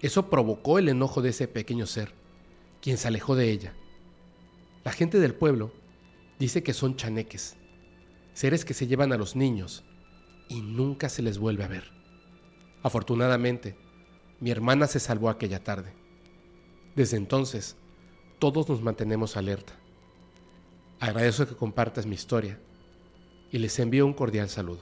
[0.02, 2.14] Eso provocó el enojo de ese pequeño ser,
[2.82, 3.74] quien se alejó de ella.
[4.84, 5.72] La gente del pueblo
[6.40, 7.58] dice que son chaneques,
[8.34, 9.84] seres que se llevan a los niños
[10.48, 11.92] y nunca se les vuelve a ver.
[12.84, 13.76] Afortunadamente,
[14.40, 15.94] mi hermana se salvó aquella tarde.
[16.96, 17.76] Desde entonces,
[18.40, 19.74] todos nos mantenemos alerta.
[21.00, 22.60] Agradezco que compartas mi historia
[23.52, 24.82] y les envío un cordial saludo.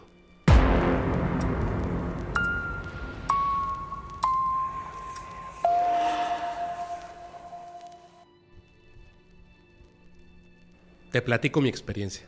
[11.11, 12.25] Te platico mi experiencia.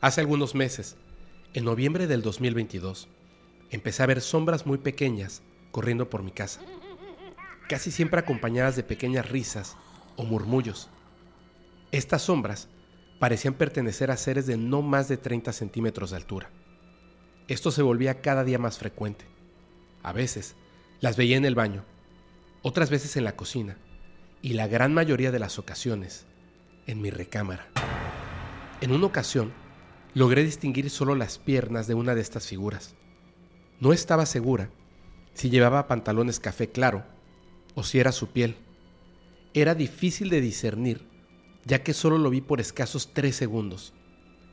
[0.00, 0.96] Hace algunos meses,
[1.52, 3.08] en noviembre del 2022,
[3.70, 5.42] empecé a ver sombras muy pequeñas
[5.72, 6.60] corriendo por mi casa,
[7.68, 9.76] casi siempre acompañadas de pequeñas risas
[10.14, 10.90] o murmullos.
[11.90, 12.68] Estas sombras
[13.20, 16.50] parecían pertenecer a seres de no más de 30 centímetros de altura.
[17.46, 19.26] Esto se volvía cada día más frecuente.
[20.02, 20.56] A veces
[21.00, 21.84] las veía en el baño,
[22.62, 23.76] otras veces en la cocina
[24.40, 26.24] y la gran mayoría de las ocasiones
[26.86, 27.68] en mi recámara.
[28.80, 29.52] En una ocasión
[30.14, 32.94] logré distinguir solo las piernas de una de estas figuras.
[33.80, 34.70] No estaba segura
[35.34, 37.04] si llevaba pantalones café claro
[37.74, 38.56] o si era su piel.
[39.52, 41.09] Era difícil de discernir
[41.64, 43.92] ya que solo lo vi por escasos tres segundos.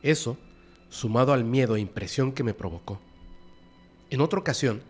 [0.02, 0.38] Eso,
[0.90, 3.00] sumado al miedo e impresión que me provocó.
[4.10, 4.82] En otra ocasión,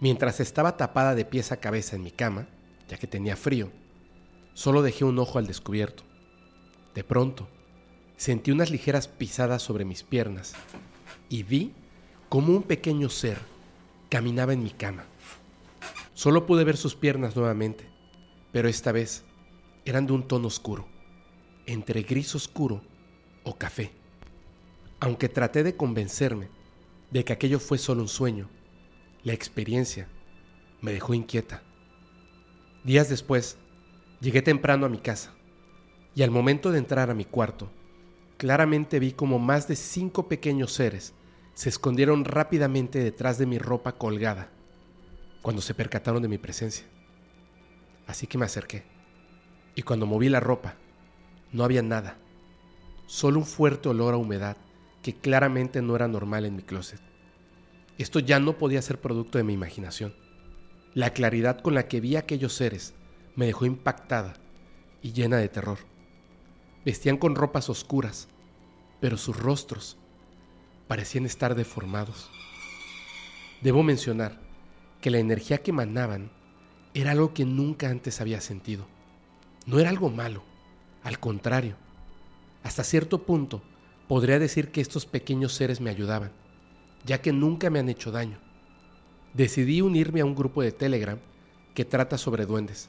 [0.00, 2.48] mientras estaba tapada de pies a cabeza en mi cama,
[2.88, 3.70] ya que tenía frío,
[4.52, 6.02] solo dejé un ojo al descubierto.
[6.94, 7.48] De pronto,
[8.16, 10.54] sentí unas ligeras pisadas sobre mis piernas
[11.28, 11.72] y vi
[12.28, 13.38] como un pequeño ser
[14.08, 15.04] caminaba en mi cama.
[16.14, 17.88] Solo pude ver sus piernas nuevamente,
[18.52, 19.24] pero esta vez
[19.84, 20.93] eran de un tono oscuro
[21.66, 22.82] entre gris oscuro
[23.42, 23.92] o café.
[25.00, 26.48] Aunque traté de convencerme
[27.10, 28.48] de que aquello fue solo un sueño,
[29.22, 30.08] la experiencia
[30.80, 31.62] me dejó inquieta.
[32.84, 33.56] Días después,
[34.20, 35.34] llegué temprano a mi casa
[36.14, 37.70] y al momento de entrar a mi cuarto,
[38.36, 41.14] claramente vi como más de cinco pequeños seres
[41.54, 44.50] se escondieron rápidamente detrás de mi ropa colgada
[45.40, 46.84] cuando se percataron de mi presencia.
[48.06, 48.82] Así que me acerqué
[49.74, 50.76] y cuando moví la ropa,
[51.54, 52.18] no había nada,
[53.06, 54.56] solo un fuerte olor a humedad
[55.02, 57.00] que claramente no era normal en mi closet.
[57.96, 60.12] Esto ya no podía ser producto de mi imaginación.
[60.94, 62.94] La claridad con la que vi a aquellos seres
[63.36, 64.34] me dejó impactada
[65.00, 65.78] y llena de terror.
[66.84, 68.26] Vestían con ropas oscuras,
[69.00, 69.96] pero sus rostros
[70.88, 72.30] parecían estar deformados.
[73.62, 74.40] Debo mencionar
[75.00, 76.32] que la energía que emanaban
[76.94, 78.86] era algo que nunca antes había sentido.
[79.66, 80.42] No era algo malo,
[81.04, 81.76] al contrario,
[82.62, 83.62] hasta cierto punto
[84.08, 86.32] podría decir que estos pequeños seres me ayudaban,
[87.04, 88.38] ya que nunca me han hecho daño.
[89.34, 91.18] Decidí unirme a un grupo de Telegram
[91.74, 92.88] que trata sobre duendes,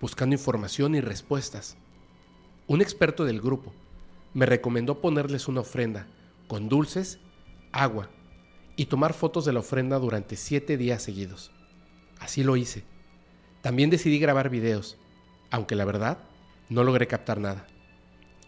[0.00, 1.76] buscando información y respuestas.
[2.66, 3.72] Un experto del grupo
[4.34, 6.08] me recomendó ponerles una ofrenda
[6.48, 7.20] con dulces,
[7.70, 8.10] agua
[8.74, 11.52] y tomar fotos de la ofrenda durante siete días seguidos.
[12.18, 12.82] Así lo hice.
[13.60, 14.96] También decidí grabar videos,
[15.52, 16.18] aunque la verdad
[16.68, 17.66] no logré captar nada.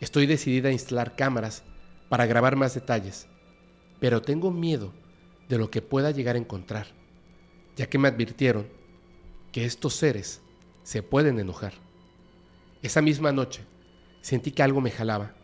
[0.00, 1.62] Estoy decidida a instalar cámaras
[2.08, 3.26] para grabar más detalles,
[4.00, 4.92] pero tengo miedo
[5.48, 6.88] de lo que pueda llegar a encontrar,
[7.76, 8.66] ya que me advirtieron
[9.52, 10.40] que estos seres
[10.82, 11.74] se pueden enojar.
[12.82, 13.62] Esa misma noche
[14.20, 15.34] sentí que algo me jalaba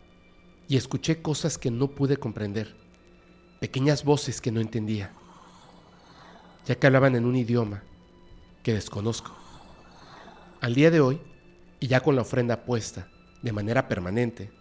[0.67, 2.75] y escuché cosas que no pude comprender,
[3.59, 5.11] pequeñas voces que no entendía,
[6.65, 7.83] ya que hablaban en un idioma
[8.63, 9.35] que desconozco.
[10.61, 11.19] Al día de hoy,
[11.81, 13.09] y ya con la ofrenda puesta
[13.41, 14.51] de manera permanente,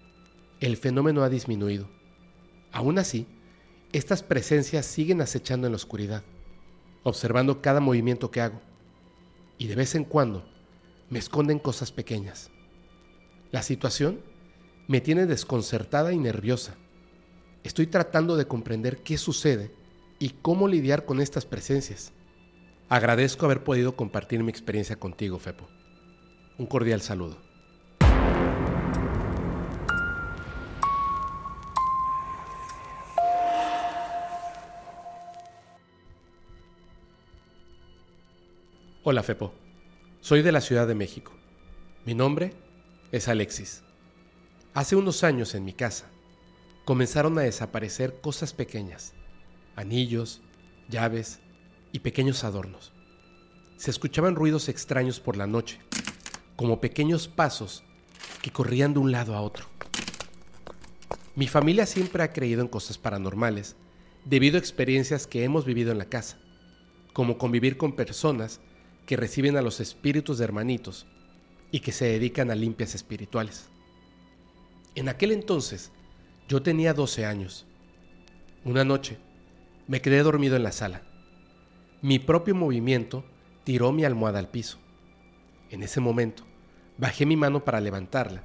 [0.59, 1.89] el fenómeno ha disminuido.
[2.73, 3.27] Aún así,
[3.93, 6.25] estas presencias siguen acechando en la oscuridad,
[7.03, 8.61] observando cada movimiento que hago,
[9.59, 10.49] y de vez en cuando
[11.11, 12.51] me esconden cosas pequeñas.
[13.53, 14.21] La situación
[14.89, 16.75] me tiene desconcertada y nerviosa.
[17.65, 19.75] Estoy tratando de comprender qué sucede
[20.19, 22.13] y cómo lidiar con estas presencias.
[22.89, 25.69] Agradezco haber podido compartir mi experiencia contigo, Fepo.
[26.61, 27.39] Un cordial saludo.
[39.03, 39.55] Hola, Fepo.
[40.21, 41.33] Soy de la Ciudad de México.
[42.05, 42.53] Mi nombre
[43.11, 43.83] es Alexis.
[44.75, 46.11] Hace unos años en mi casa
[46.85, 49.15] comenzaron a desaparecer cosas pequeñas,
[49.77, 50.43] anillos,
[50.91, 51.41] llaves
[51.91, 52.93] y pequeños adornos.
[53.79, 55.81] Se escuchaban ruidos extraños por la noche,
[56.61, 57.85] como pequeños pasos
[58.43, 59.65] que corrían de un lado a otro.
[61.35, 63.77] Mi familia siempre ha creído en cosas paranormales
[64.27, 66.39] debido a experiencias que hemos vivido en la casa,
[67.15, 68.61] como convivir con personas
[69.07, 71.07] que reciben a los espíritus de hermanitos
[71.71, 73.71] y que se dedican a limpias espirituales.
[74.95, 75.93] En aquel entonces,
[76.47, 77.65] yo tenía 12 años.
[78.67, 79.17] Una noche,
[79.89, 81.05] me quedé dormido en la sala.
[82.03, 83.25] Mi propio movimiento
[83.65, 84.77] tiró mi almohada al piso.
[85.71, 86.50] En ese momento,
[87.01, 88.45] bajé mi mano para levantarla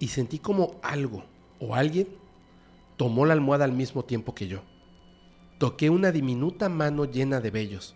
[0.00, 1.24] y sentí como algo
[1.60, 2.08] o alguien
[2.96, 4.62] tomó la almohada al mismo tiempo que yo.
[5.58, 7.94] Toqué una diminuta mano llena de vellos.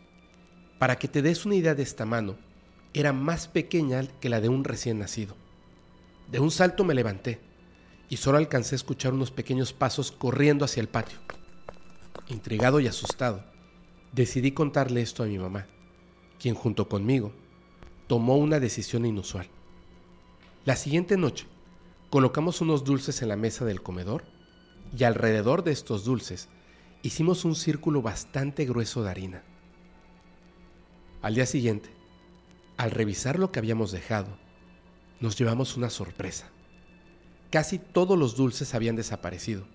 [0.78, 2.36] Para que te des una idea de esta mano,
[2.94, 5.34] era más pequeña que la de un recién nacido.
[6.30, 7.40] De un salto me levanté
[8.08, 11.18] y solo alcancé a escuchar unos pequeños pasos corriendo hacia el patio.
[12.28, 13.42] Intrigado y asustado,
[14.12, 15.66] decidí contarle esto a mi mamá,
[16.38, 17.32] quien junto conmigo
[18.06, 19.48] tomó una decisión inusual.
[20.66, 21.46] La siguiente noche,
[22.10, 24.24] colocamos unos dulces en la mesa del comedor
[24.98, 26.48] y alrededor de estos dulces
[27.02, 29.44] hicimos un círculo bastante grueso de harina.
[31.22, 31.88] Al día siguiente,
[32.78, 34.26] al revisar lo que habíamos dejado,
[35.20, 36.50] nos llevamos una sorpresa.
[37.52, 39.68] Casi todos los dulces habían desaparecido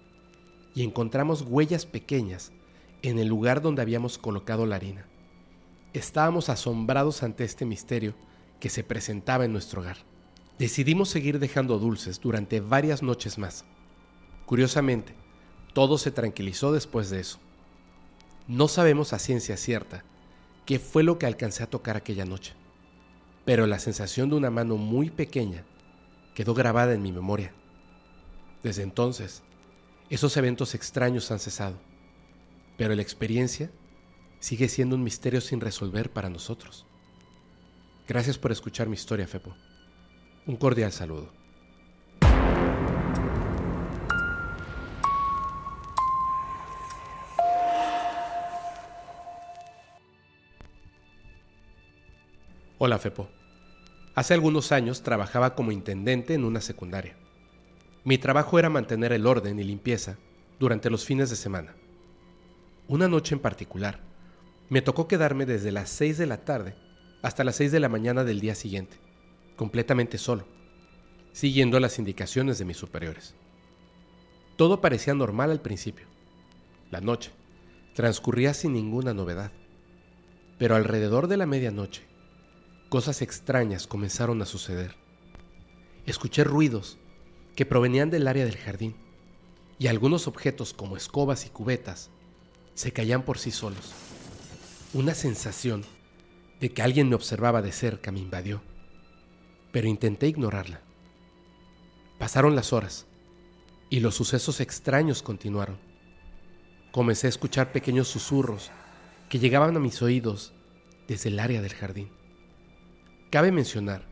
[0.76, 2.52] y encontramos huellas pequeñas
[3.02, 5.06] en el lugar donde habíamos colocado la harina.
[5.94, 8.14] Estábamos asombrados ante este misterio
[8.60, 10.11] que se presentaba en nuestro hogar.
[10.60, 13.66] Decidimos seguir dejando dulces durante varias noches más.
[14.46, 15.16] Curiosamente,
[15.74, 17.40] todo se tranquilizó después de eso.
[18.48, 20.04] No sabemos a ciencia cierta
[20.66, 22.54] qué fue lo que alcancé a tocar aquella noche,
[23.46, 25.64] pero la sensación de una mano muy pequeña
[26.36, 27.54] quedó grabada en mi memoria.
[28.64, 29.44] Desde entonces,
[30.10, 31.78] esos eventos extraños han cesado,
[32.78, 33.72] pero la experiencia
[34.40, 36.86] sigue siendo un misterio sin resolver para nosotros.
[38.08, 39.56] Gracias por escuchar mi historia, Fepo.
[40.48, 41.30] Un cordial saludo.
[52.80, 53.30] Hola, Fepo.
[54.16, 57.16] Hace algunos años trabajaba como intendente en una secundaria.
[58.04, 60.18] Mi trabajo era mantener el orden y limpieza
[60.60, 61.76] durante los fines de semana.
[62.88, 64.00] Una noche en particular,
[64.70, 66.74] me tocó quedarme desde las 6 de la tarde
[67.22, 68.98] hasta las 6 de la mañana del día siguiente,
[69.62, 70.48] completamente solo,
[71.34, 73.36] siguiendo las indicaciones de mis superiores.
[74.56, 76.08] Todo parecía normal al principio.
[76.90, 77.30] La noche
[77.94, 79.52] transcurría sin ninguna novedad,
[80.58, 82.02] pero alrededor de la medianoche,
[82.90, 84.96] cosas extrañas comenzaron a suceder.
[86.08, 86.98] Escuché ruidos
[87.56, 88.96] que provenían del área del jardín,
[89.78, 92.10] y algunos objetos como escobas y cubetas
[92.74, 93.94] se caían por sí solos.
[94.96, 95.86] Una sensación
[96.60, 98.64] de que alguien me observaba de cerca me invadió,
[99.72, 100.82] pero intenté ignorarla.
[102.20, 103.08] Pasaron las horas
[103.90, 105.78] y los sucesos extraños continuaron.
[106.92, 108.72] Comencé a escuchar pequeños susurros
[109.30, 110.54] que llegaban a mis oídos
[111.08, 112.10] desde el área del jardín.
[113.30, 114.06] Cabe mencionar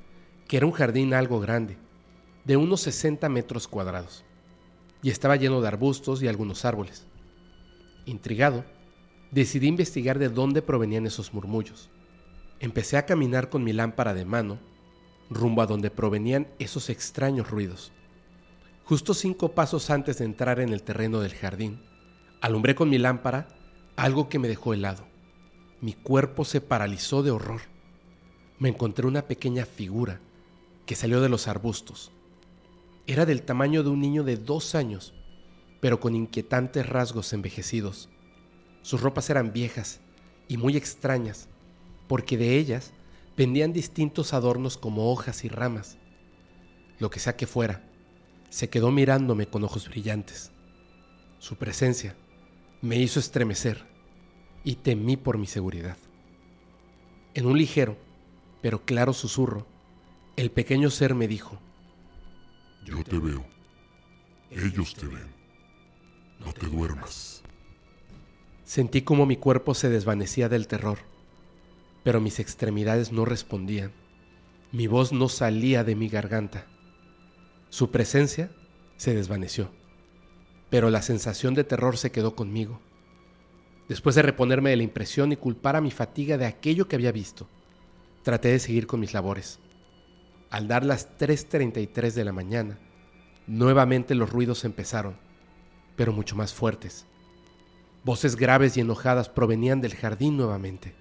[0.48, 1.78] que era un jardín algo grande,
[2.46, 4.24] de unos 60 metros cuadrados,
[5.04, 7.06] y estaba lleno de arbustos y algunos árboles.
[8.06, 8.66] Intrigado,
[9.30, 11.90] decidí investigar de dónde provenían esos murmullos.
[12.60, 14.58] Empecé a caminar con mi lámpara de mano
[15.30, 17.92] rumbo a donde provenían esos extraños ruidos.
[18.84, 21.82] Justo cinco pasos antes de entrar en el terreno del jardín,
[22.42, 23.48] alumbré con mi lámpara
[23.96, 25.06] algo que me dejó helado.
[25.82, 27.62] Mi cuerpo se paralizó de horror.
[28.58, 30.20] Me encontré una pequeña figura
[30.86, 32.12] que salió de los arbustos
[33.10, 35.16] era del tamaño de un niño de dos años,
[35.80, 38.08] pero con inquietantes rasgos envejecidos.
[38.84, 40.00] Sus ropas eran viejas
[40.48, 41.50] y muy extrañas,
[42.08, 42.94] porque de ellas
[43.40, 45.98] pendían distintos adornos como hojas y ramas.
[46.98, 47.90] Lo que sea que fuera,
[48.50, 50.52] se quedó mirándome con ojos brillantes.
[51.38, 52.18] Su presencia
[52.82, 53.86] me hizo estremecer
[54.66, 55.96] y temí por mi seguridad.
[57.34, 57.96] En un ligero,
[58.62, 59.66] pero claro susurro,
[60.36, 61.62] el pequeño ser me dijo,
[62.84, 63.46] yo te veo.
[64.52, 65.34] Ellos te ven.
[66.46, 67.42] No te duermas.
[68.66, 71.00] Sentí como mi cuerpo se desvanecía del terror.
[72.04, 73.92] Pero mis extremidades no respondían.
[74.72, 76.66] Mi voz no salía de mi garganta.
[77.70, 78.52] Su presencia
[78.98, 79.72] se desvaneció,
[80.70, 82.80] pero la sensación de terror se quedó conmigo.
[83.88, 87.12] Después de reponerme de la impresión y culpar a mi fatiga de aquello que había
[87.12, 87.48] visto,
[88.24, 89.60] traté de seguir con mis labores.
[90.52, 92.80] Al dar las 3.33 de la mañana,
[93.48, 95.18] nuevamente los ruidos empezaron,
[95.96, 97.08] pero mucho más fuertes.
[98.04, 100.96] Voces graves y enojadas provenían del jardín nuevamente.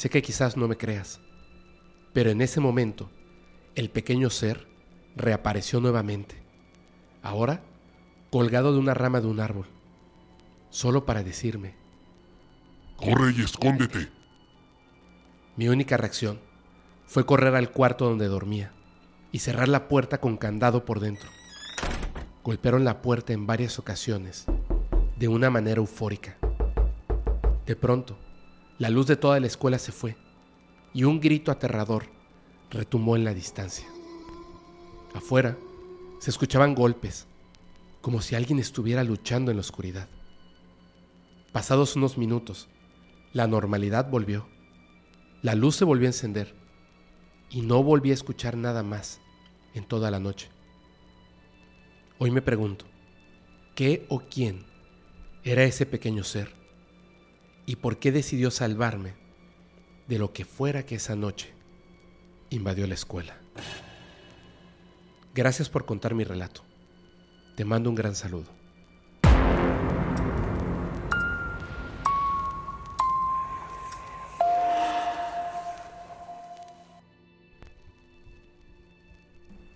[0.00, 1.20] Sé que quizás no me creas,
[2.14, 3.10] pero en ese momento
[3.74, 4.66] el pequeño ser
[5.14, 6.36] reapareció nuevamente,
[7.20, 7.60] ahora
[8.30, 9.66] colgado de una rama de un árbol,
[10.70, 11.74] solo para decirme,
[12.96, 14.08] Corre y escóndete.
[15.56, 16.40] Mi única reacción
[17.04, 18.72] fue correr al cuarto donde dormía
[19.32, 21.28] y cerrar la puerta con candado por dentro.
[22.42, 24.46] Golpearon la puerta en varias ocasiones,
[25.18, 26.38] de una manera eufórica.
[27.66, 28.16] De pronto,
[28.80, 30.16] la luz de toda la escuela se fue
[30.94, 32.06] y un grito aterrador
[32.70, 33.86] retumbó en la distancia.
[35.14, 35.58] Afuera
[36.18, 37.26] se escuchaban golpes,
[38.00, 40.08] como si alguien estuviera luchando en la oscuridad.
[41.52, 42.68] Pasados unos minutos,
[43.34, 44.48] la normalidad volvió.
[45.42, 46.54] La luz se volvió a encender
[47.50, 49.20] y no volví a escuchar nada más
[49.74, 50.48] en toda la noche.
[52.18, 52.86] Hoy me pregunto,
[53.74, 54.64] ¿qué o quién
[55.44, 56.59] era ese pequeño ser?
[57.70, 59.14] ¿Y por qué decidió salvarme
[60.08, 61.54] de lo que fuera que esa noche
[62.50, 63.36] invadió la escuela?
[65.36, 66.64] Gracias por contar mi relato.
[67.54, 68.50] Te mando un gran saludo.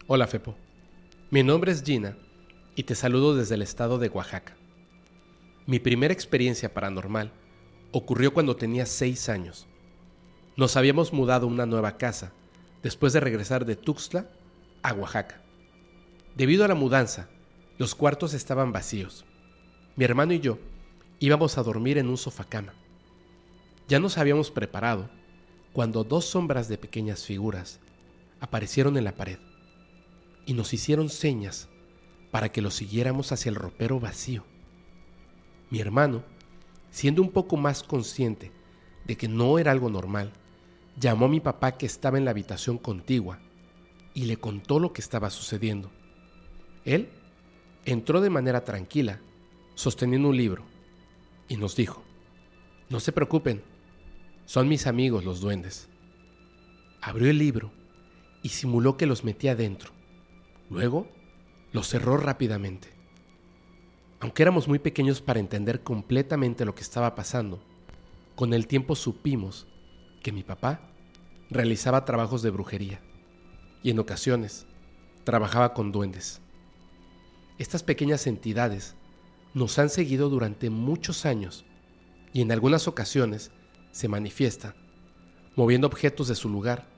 [0.09, 0.57] Hola Fepo,
[1.31, 2.17] mi nombre es Gina
[2.75, 4.57] y te saludo desde el estado de Oaxaca.
[5.67, 7.31] Mi primera experiencia paranormal
[7.97, 9.69] ocurrió cuando tenía seis años.
[10.57, 12.33] Nos habíamos mudado a una nueva casa
[12.83, 14.29] después de regresar de Tuxtla
[14.83, 15.41] a Oaxaca.
[16.35, 17.29] Debido a la mudanza,
[17.79, 19.25] los cuartos estaban vacíos.
[19.95, 20.59] Mi hermano y yo
[21.21, 22.75] íbamos a dormir en un sofá-cama.
[23.87, 25.09] Ya nos habíamos preparado
[25.73, 27.79] cuando dos sombras de pequeñas figuras
[28.41, 29.39] aparecieron en la pared
[30.47, 31.69] y nos hicieron señas
[32.33, 34.45] para que lo siguiéramos hacia el ropero vacío.
[35.71, 36.25] Mi hermano,
[36.95, 38.53] siendo un poco más consciente
[39.05, 40.33] de que no era algo normal,
[40.97, 43.41] llamó a mi papá que estaba en la habitación contigua
[44.15, 45.91] y le contó lo que estaba sucediendo.
[46.85, 47.09] Él
[47.85, 49.19] entró de manera tranquila,
[49.75, 50.63] sosteniendo un libro,
[51.49, 52.05] y nos dijo,
[52.89, 53.61] no se preocupen,
[54.45, 55.89] son mis amigos los duendes.
[57.03, 57.73] Abrió el libro
[58.41, 59.91] y simuló que los metía dentro
[60.71, 61.09] Luego
[61.73, 62.94] lo cerró rápidamente.
[64.25, 67.63] Aunque éramos muy pequeños para entender completamente lo que estaba pasando,
[68.35, 69.67] con el tiempo supimos
[70.23, 70.81] que mi papá
[71.51, 73.03] realizaba trabajos de brujería
[73.83, 74.67] y en ocasiones
[75.25, 76.41] trabajaba con duendes.
[77.59, 78.97] Estas pequeñas entidades
[79.53, 81.67] nos han seguido durante muchos años
[82.33, 83.51] y en algunas ocasiones
[83.93, 84.75] se manifiestan,
[85.55, 86.89] moviendo objetos de su lugar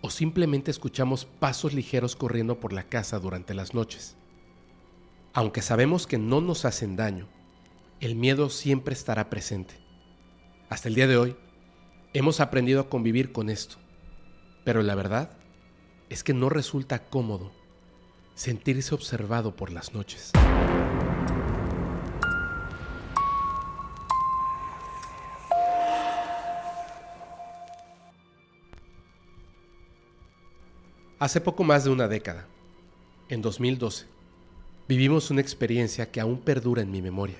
[0.00, 4.16] o simplemente escuchamos pasos ligeros corriendo por la casa durante las noches.
[5.36, 7.26] Aunque sabemos que no nos hacen daño,
[7.98, 9.74] el miedo siempre estará presente.
[10.68, 11.36] Hasta el día de hoy,
[12.12, 13.74] hemos aprendido a convivir con esto,
[14.64, 15.36] pero la verdad
[16.08, 17.50] es que no resulta cómodo
[18.36, 20.30] sentirse observado por las noches.
[31.18, 32.46] Hace poco más de una década,
[33.28, 34.13] en 2012,
[34.86, 37.38] vivimos una experiencia que aún perdura en mi memoria.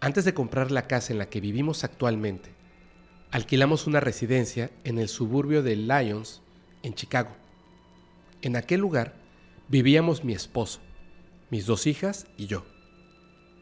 [0.00, 2.50] Antes de comprar la casa en la que vivimos actualmente,
[3.30, 6.42] alquilamos una residencia en el suburbio de Lyons,
[6.82, 7.30] en Chicago.
[8.42, 9.14] En aquel lugar
[9.68, 10.80] vivíamos mi esposo,
[11.48, 12.64] mis dos hijas y yo.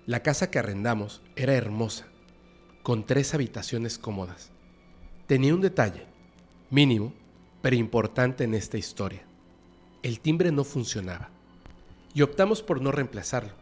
[0.07, 2.07] La casa que arrendamos era hermosa,
[2.83, 4.53] con tres habitaciones cómodas.
[5.27, 6.07] Tenía un detalle,
[6.71, 7.13] mínimo,
[7.61, 9.27] pero importante en esta historia.
[10.03, 11.31] El timbre no funcionaba
[12.15, 13.53] y optamos por no reemplazarlo,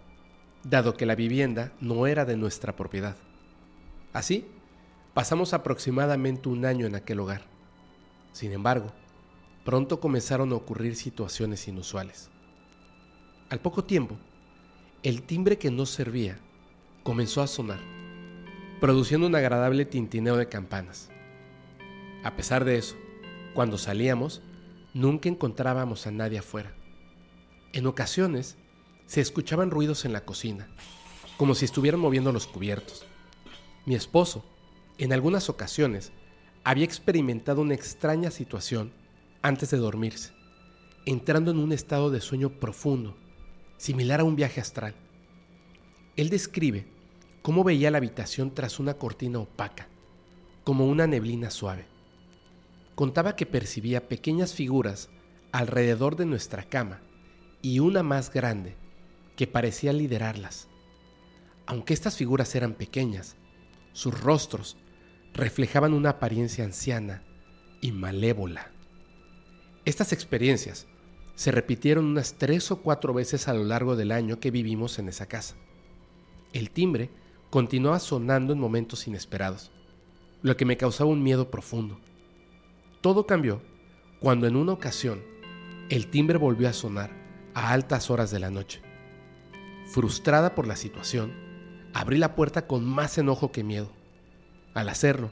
[0.64, 3.16] dado que la vivienda no era de nuestra propiedad.
[4.12, 4.46] Así,
[5.14, 7.42] pasamos aproximadamente un año en aquel hogar.
[8.32, 8.92] Sin embargo,
[9.64, 12.30] pronto comenzaron a ocurrir situaciones inusuales.
[13.48, 14.16] Al poco tiempo,
[15.02, 16.38] el timbre que no servía
[17.02, 17.80] comenzó a sonar,
[18.80, 21.10] produciendo un agradable tintineo de campanas.
[22.24, 22.96] A pesar de eso,
[23.54, 24.42] cuando salíamos,
[24.94, 26.74] nunca encontrábamos a nadie afuera.
[27.76, 28.56] En ocasiones,
[29.04, 30.66] se escuchaban ruidos en la cocina,
[31.36, 33.04] como si estuvieran moviendo los cubiertos.
[33.84, 34.46] Mi esposo
[34.96, 36.10] En algunas ocasiones
[36.64, 38.94] había experimentado una extraña situación
[39.42, 40.32] antes de dormirse,
[41.04, 43.14] entrando en un estado de sueño profundo,
[43.76, 44.94] similar a un viaje astral.
[46.16, 46.86] Él describe
[47.42, 49.86] cómo veía la habitación tras una cortina opaca,
[50.64, 51.84] como una neblina suave.
[52.94, 55.10] Contaba que percibía pequeñas figuras
[55.52, 57.02] alrededor de nuestra cama
[57.62, 58.76] y una más grande
[59.36, 60.68] que parecía liderarlas.
[61.66, 63.36] Aunque estas figuras eran pequeñas,
[63.92, 64.76] sus rostros
[65.34, 67.22] reflejaban una apariencia anciana
[67.80, 68.70] y malévola.
[69.84, 70.86] Estas experiencias
[71.34, 75.08] se repitieron unas tres o cuatro veces a lo largo del año que vivimos en
[75.08, 75.56] esa casa.
[76.52, 77.10] El timbre
[77.50, 79.70] continuaba sonando en momentos inesperados,
[80.42, 82.00] lo que me causaba un miedo profundo.
[83.00, 83.60] Todo cambió
[84.20, 85.22] cuando en una ocasión
[85.90, 87.25] el timbre volvió a sonar
[87.56, 88.82] a altas horas de la noche.
[89.86, 91.32] Frustrada por la situación,
[91.94, 93.90] abrí la puerta con más enojo que miedo.
[94.74, 95.30] Al hacerlo,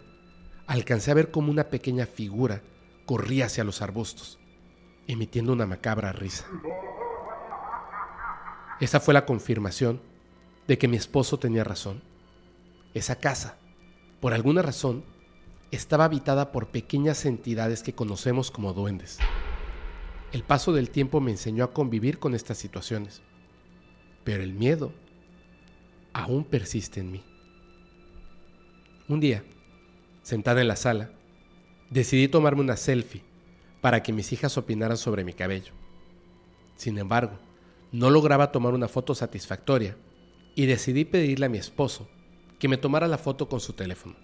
[0.67, 2.63] alcancé a ver cómo una pequeña figura
[3.05, 4.39] corría hacia los arbustos,
[5.07, 6.47] emitiendo una macabra risa.
[8.81, 10.01] Esa fue la confirmación
[10.67, 12.03] de que mi esposo tenía razón.
[12.95, 13.59] Esa casa,
[14.23, 15.05] por alguna razón,
[15.71, 19.19] estaba habitada por pequeñas entidades que conocemos como duendes.
[20.35, 23.23] El paso del tiempo me enseñó a convivir con estas situaciones,
[24.25, 24.93] pero el miedo
[26.13, 27.23] aún persiste en mí.
[29.07, 29.45] Un día,
[30.23, 31.13] sentada en la sala,
[31.89, 33.23] decidí tomarme una selfie
[33.81, 35.73] para que mis hijas opinaran sobre mi cabello.
[36.75, 37.39] Sin embargo,
[37.93, 39.97] no lograba tomar una foto satisfactoria
[40.57, 42.09] y decidí pedirle a mi esposo
[42.59, 44.17] que me tomara la foto con su teléfono.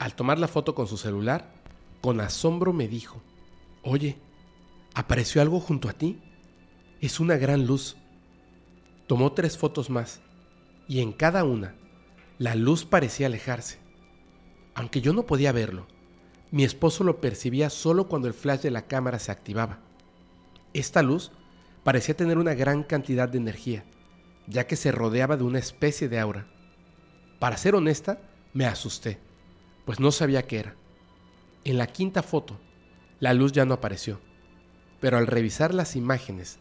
[0.00, 1.54] Al tomar la foto con su celular,
[2.00, 3.22] con asombro me dijo,
[3.84, 4.16] Oye,
[4.94, 6.22] ¿apareció algo junto a ti?
[7.00, 7.96] Es una gran luz.
[9.06, 10.22] Tomó tres fotos más
[10.88, 11.74] y en cada una
[12.38, 13.78] la luz parecía alejarse.
[14.74, 15.86] Aunque yo no podía verlo,
[16.50, 19.80] mi esposo lo percibía solo cuando el flash de la cámara se activaba.
[20.72, 21.32] Esta luz
[21.82, 23.84] parecía tener una gran cantidad de energía,
[24.46, 26.46] ya que se rodeaba de una especie de aura.
[27.38, 28.20] Para ser honesta,
[28.52, 29.18] me asusté,
[29.84, 30.76] pues no sabía qué era.
[31.64, 32.58] En la quinta foto,
[33.20, 34.20] la luz ya no apareció,
[35.04, 36.58] pero al revisar las imágenes,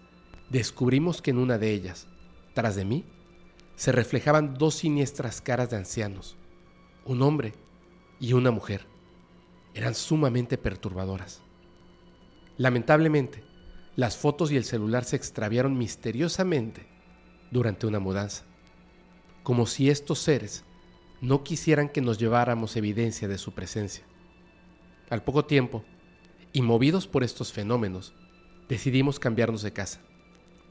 [0.49, 2.09] descubrimos que en una de ellas,
[2.53, 3.05] tras de mí,
[3.77, 6.35] se reflejaban dos siniestras caras de ancianos,
[7.05, 7.53] un hombre
[8.19, 8.85] y una mujer.
[9.73, 11.41] Eran sumamente perturbadoras.
[12.57, 13.45] Lamentablemente,
[13.95, 16.85] las fotos y el celular se extraviaron misteriosamente
[17.49, 18.43] durante una mudanza,
[19.43, 20.65] como si estos seres
[21.21, 24.03] no quisieran que nos lleváramos evidencia de su presencia.
[25.09, 25.85] Al poco tiempo,
[26.51, 28.13] y movidos por estos fenómenos,
[28.69, 29.99] decidimos cambiarnos de casa,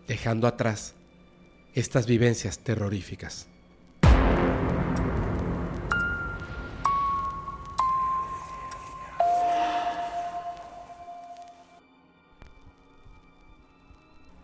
[0.07, 0.95] dejando atrás
[1.75, 3.49] estas vivencias terroríficas.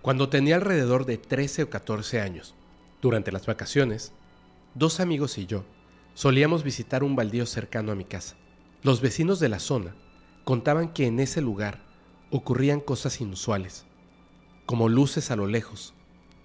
[0.02, 2.54] Cuando tenía alrededor de 13 o 14 años,
[3.02, 4.12] durante las vacaciones,
[4.74, 5.64] dos amigos y yo
[6.14, 8.36] solíamos visitar un baldío cercano a mi casa.
[8.82, 9.94] Los vecinos de la zona
[10.44, 11.87] contaban que en ese lugar
[12.30, 13.86] ocurrían cosas inusuales,
[14.66, 15.94] como luces a lo lejos,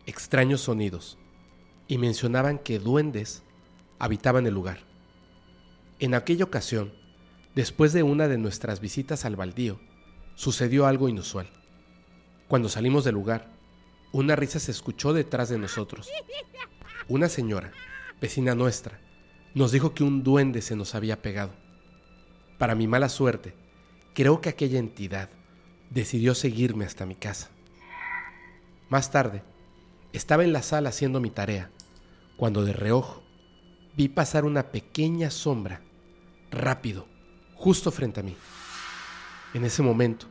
[0.05, 1.17] extraños sonidos,
[1.87, 3.43] y mencionaban que duendes
[3.99, 4.79] habitaban el lugar.
[5.99, 6.93] En aquella ocasión,
[7.55, 9.79] después de una de nuestras visitas al baldío,
[10.35, 11.49] sucedió algo inusual.
[12.47, 13.49] Cuando salimos del lugar,
[14.11, 16.09] una risa se escuchó detrás de nosotros.
[17.07, 17.71] Una señora,
[18.21, 18.99] vecina nuestra,
[19.53, 21.51] nos dijo que un duende se nos había pegado.
[22.57, 23.53] Para mi mala suerte,
[24.13, 25.29] creo que aquella entidad
[25.93, 27.49] decidió seguirme hasta mi casa.
[28.89, 29.43] Más tarde,
[30.11, 31.69] estaba en la sala haciendo mi tarea,
[32.37, 33.23] cuando de reojo
[33.95, 35.81] vi pasar una pequeña sombra,
[36.51, 37.07] rápido,
[37.55, 38.35] justo frente a mí.
[39.53, 40.25] En ese momento,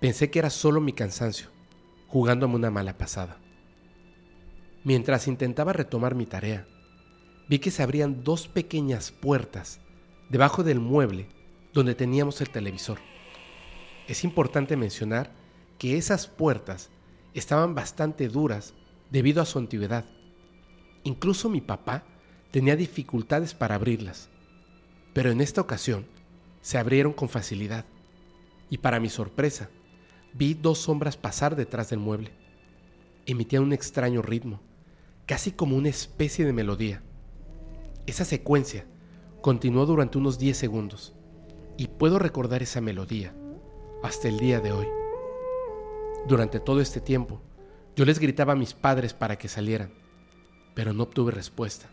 [0.00, 1.48] pensé que era solo mi cansancio,
[2.08, 3.38] jugándome una mala pasada.
[4.84, 6.66] Mientras intentaba retomar mi tarea,
[7.48, 9.80] vi que se abrían dos pequeñas puertas
[10.28, 11.28] debajo del mueble
[11.72, 12.98] donde teníamos el televisor.
[14.08, 15.32] Es importante mencionar
[15.78, 16.90] que esas puertas
[17.34, 18.74] estaban bastante duras
[19.10, 20.04] debido a su antigüedad.
[21.04, 22.04] Incluso mi papá
[22.50, 24.28] tenía dificultades para abrirlas,
[25.12, 26.06] pero en esta ocasión
[26.60, 27.84] se abrieron con facilidad
[28.70, 29.70] y para mi sorpresa
[30.34, 32.32] vi dos sombras pasar detrás del mueble.
[33.26, 34.60] Emitían un extraño ritmo,
[35.26, 37.02] casi como una especie de melodía.
[38.06, 38.84] Esa secuencia
[39.42, 41.14] continuó durante unos 10 segundos
[41.76, 43.34] y puedo recordar esa melodía
[44.02, 44.88] hasta el día de hoy.
[46.26, 47.40] Durante todo este tiempo,
[47.94, 49.92] yo les gritaba a mis padres para que salieran,
[50.74, 51.88] pero no obtuve respuesta.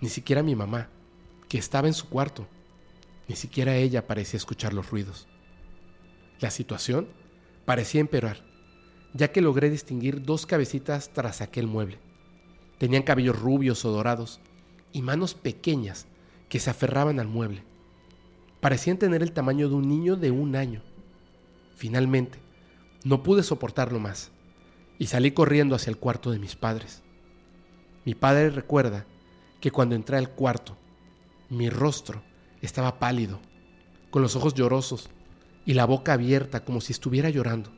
[0.00, 0.88] Ni siquiera mi mamá,
[1.48, 2.46] que estaba en su cuarto.
[3.28, 5.26] Ni siquiera ella parecía escuchar los ruidos.
[6.38, 7.08] La situación
[7.64, 8.44] parecía empeorar,
[9.14, 11.98] ya que logré distinguir dos cabecitas tras aquel mueble.
[12.78, 14.40] Tenían cabellos rubios o dorados
[14.92, 16.06] y manos pequeñas
[16.50, 17.62] que se aferraban al mueble.
[18.60, 20.82] Parecían tener el tamaño de un niño de un año.
[21.76, 22.38] Finalmente,
[23.04, 24.32] no pude soportarlo más
[24.98, 27.02] y salí corriendo hacia el cuarto de mis padres.
[28.06, 29.04] Mi padre recuerda
[29.60, 30.74] que cuando entré al cuarto,
[31.50, 32.22] mi rostro
[32.62, 33.40] estaba pálido,
[34.10, 35.10] con los ojos llorosos
[35.66, 37.70] y la boca abierta como si estuviera llorando,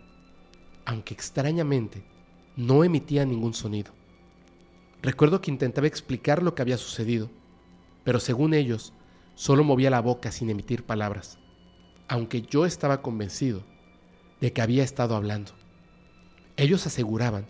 [0.84, 2.04] aunque extrañamente
[2.56, 3.90] no emitía ningún sonido.
[5.02, 7.30] Recuerdo que intentaba explicar lo que había sucedido,
[8.04, 8.92] pero según ellos,
[9.34, 11.40] solo movía la boca sin emitir palabras,
[12.06, 13.64] aunque yo estaba convencido
[14.40, 15.52] de que había estado hablando.
[16.56, 17.46] Ellos aseguraban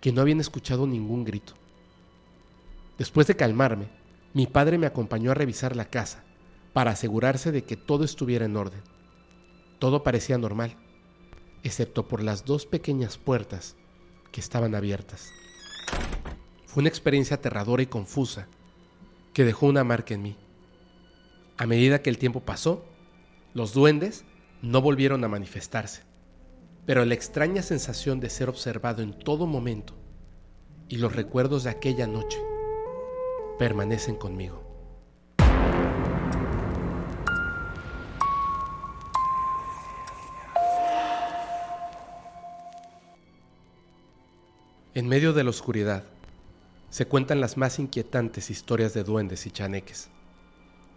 [0.00, 1.54] que no habían escuchado ningún grito.
[2.98, 3.88] Después de calmarme,
[4.34, 6.24] mi padre me acompañó a revisar la casa
[6.72, 8.82] para asegurarse de que todo estuviera en orden.
[9.78, 10.76] Todo parecía normal,
[11.62, 13.76] excepto por las dos pequeñas puertas
[14.30, 15.32] que estaban abiertas.
[16.66, 18.46] Fue una experiencia aterradora y confusa
[19.32, 20.36] que dejó una marca en mí.
[21.56, 22.84] A medida que el tiempo pasó,
[23.54, 24.24] los duendes
[24.62, 26.02] no volvieron a manifestarse,
[26.90, 29.94] pero la extraña sensación de ser observado en todo momento
[30.88, 32.36] y los recuerdos de aquella noche
[33.60, 34.60] permanecen conmigo.
[44.92, 46.02] En medio de la oscuridad,
[46.88, 50.08] se cuentan las más inquietantes historias de duendes y chaneques,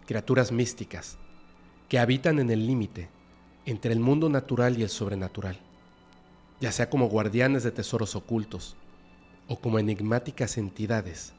[0.08, 1.18] criaturas místicas
[1.88, 3.10] que habitan en el límite
[3.64, 5.60] entre el mundo natural y el sobrenatural,
[6.60, 8.76] ya sea como guardianes de tesoros ocultos
[9.48, 11.34] o como enigmáticas entidades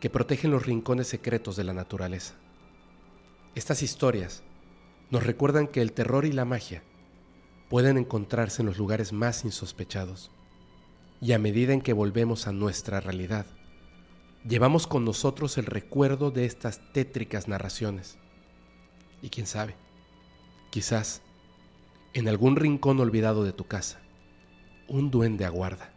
[0.00, 2.34] que protegen los rincones secretos de la naturaleza.
[3.54, 4.42] Estas historias
[5.10, 6.82] nos recuerdan que el terror y la magia
[7.68, 10.30] pueden encontrarse en los lugares más insospechados,
[11.20, 13.46] y a medida en que volvemos a nuestra realidad,
[14.46, 18.18] llevamos con nosotros el recuerdo de estas tétricas narraciones.
[19.20, 19.74] Y quién sabe,
[20.70, 21.22] quizás
[22.14, 24.00] en algún rincón olvidado de tu casa,
[24.88, 25.92] un duende aguarda,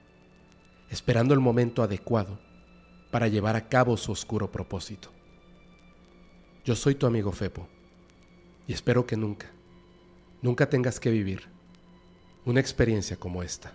[0.89, 2.37] esperando el momento adecuado
[3.09, 5.09] para llevar a cabo su oscuro propósito.
[6.65, 7.67] Yo soy tu amigo Fepo
[8.67, 9.49] y espero que nunca,
[10.41, 11.47] nunca tengas que vivir
[12.45, 13.73] una experiencia como esta.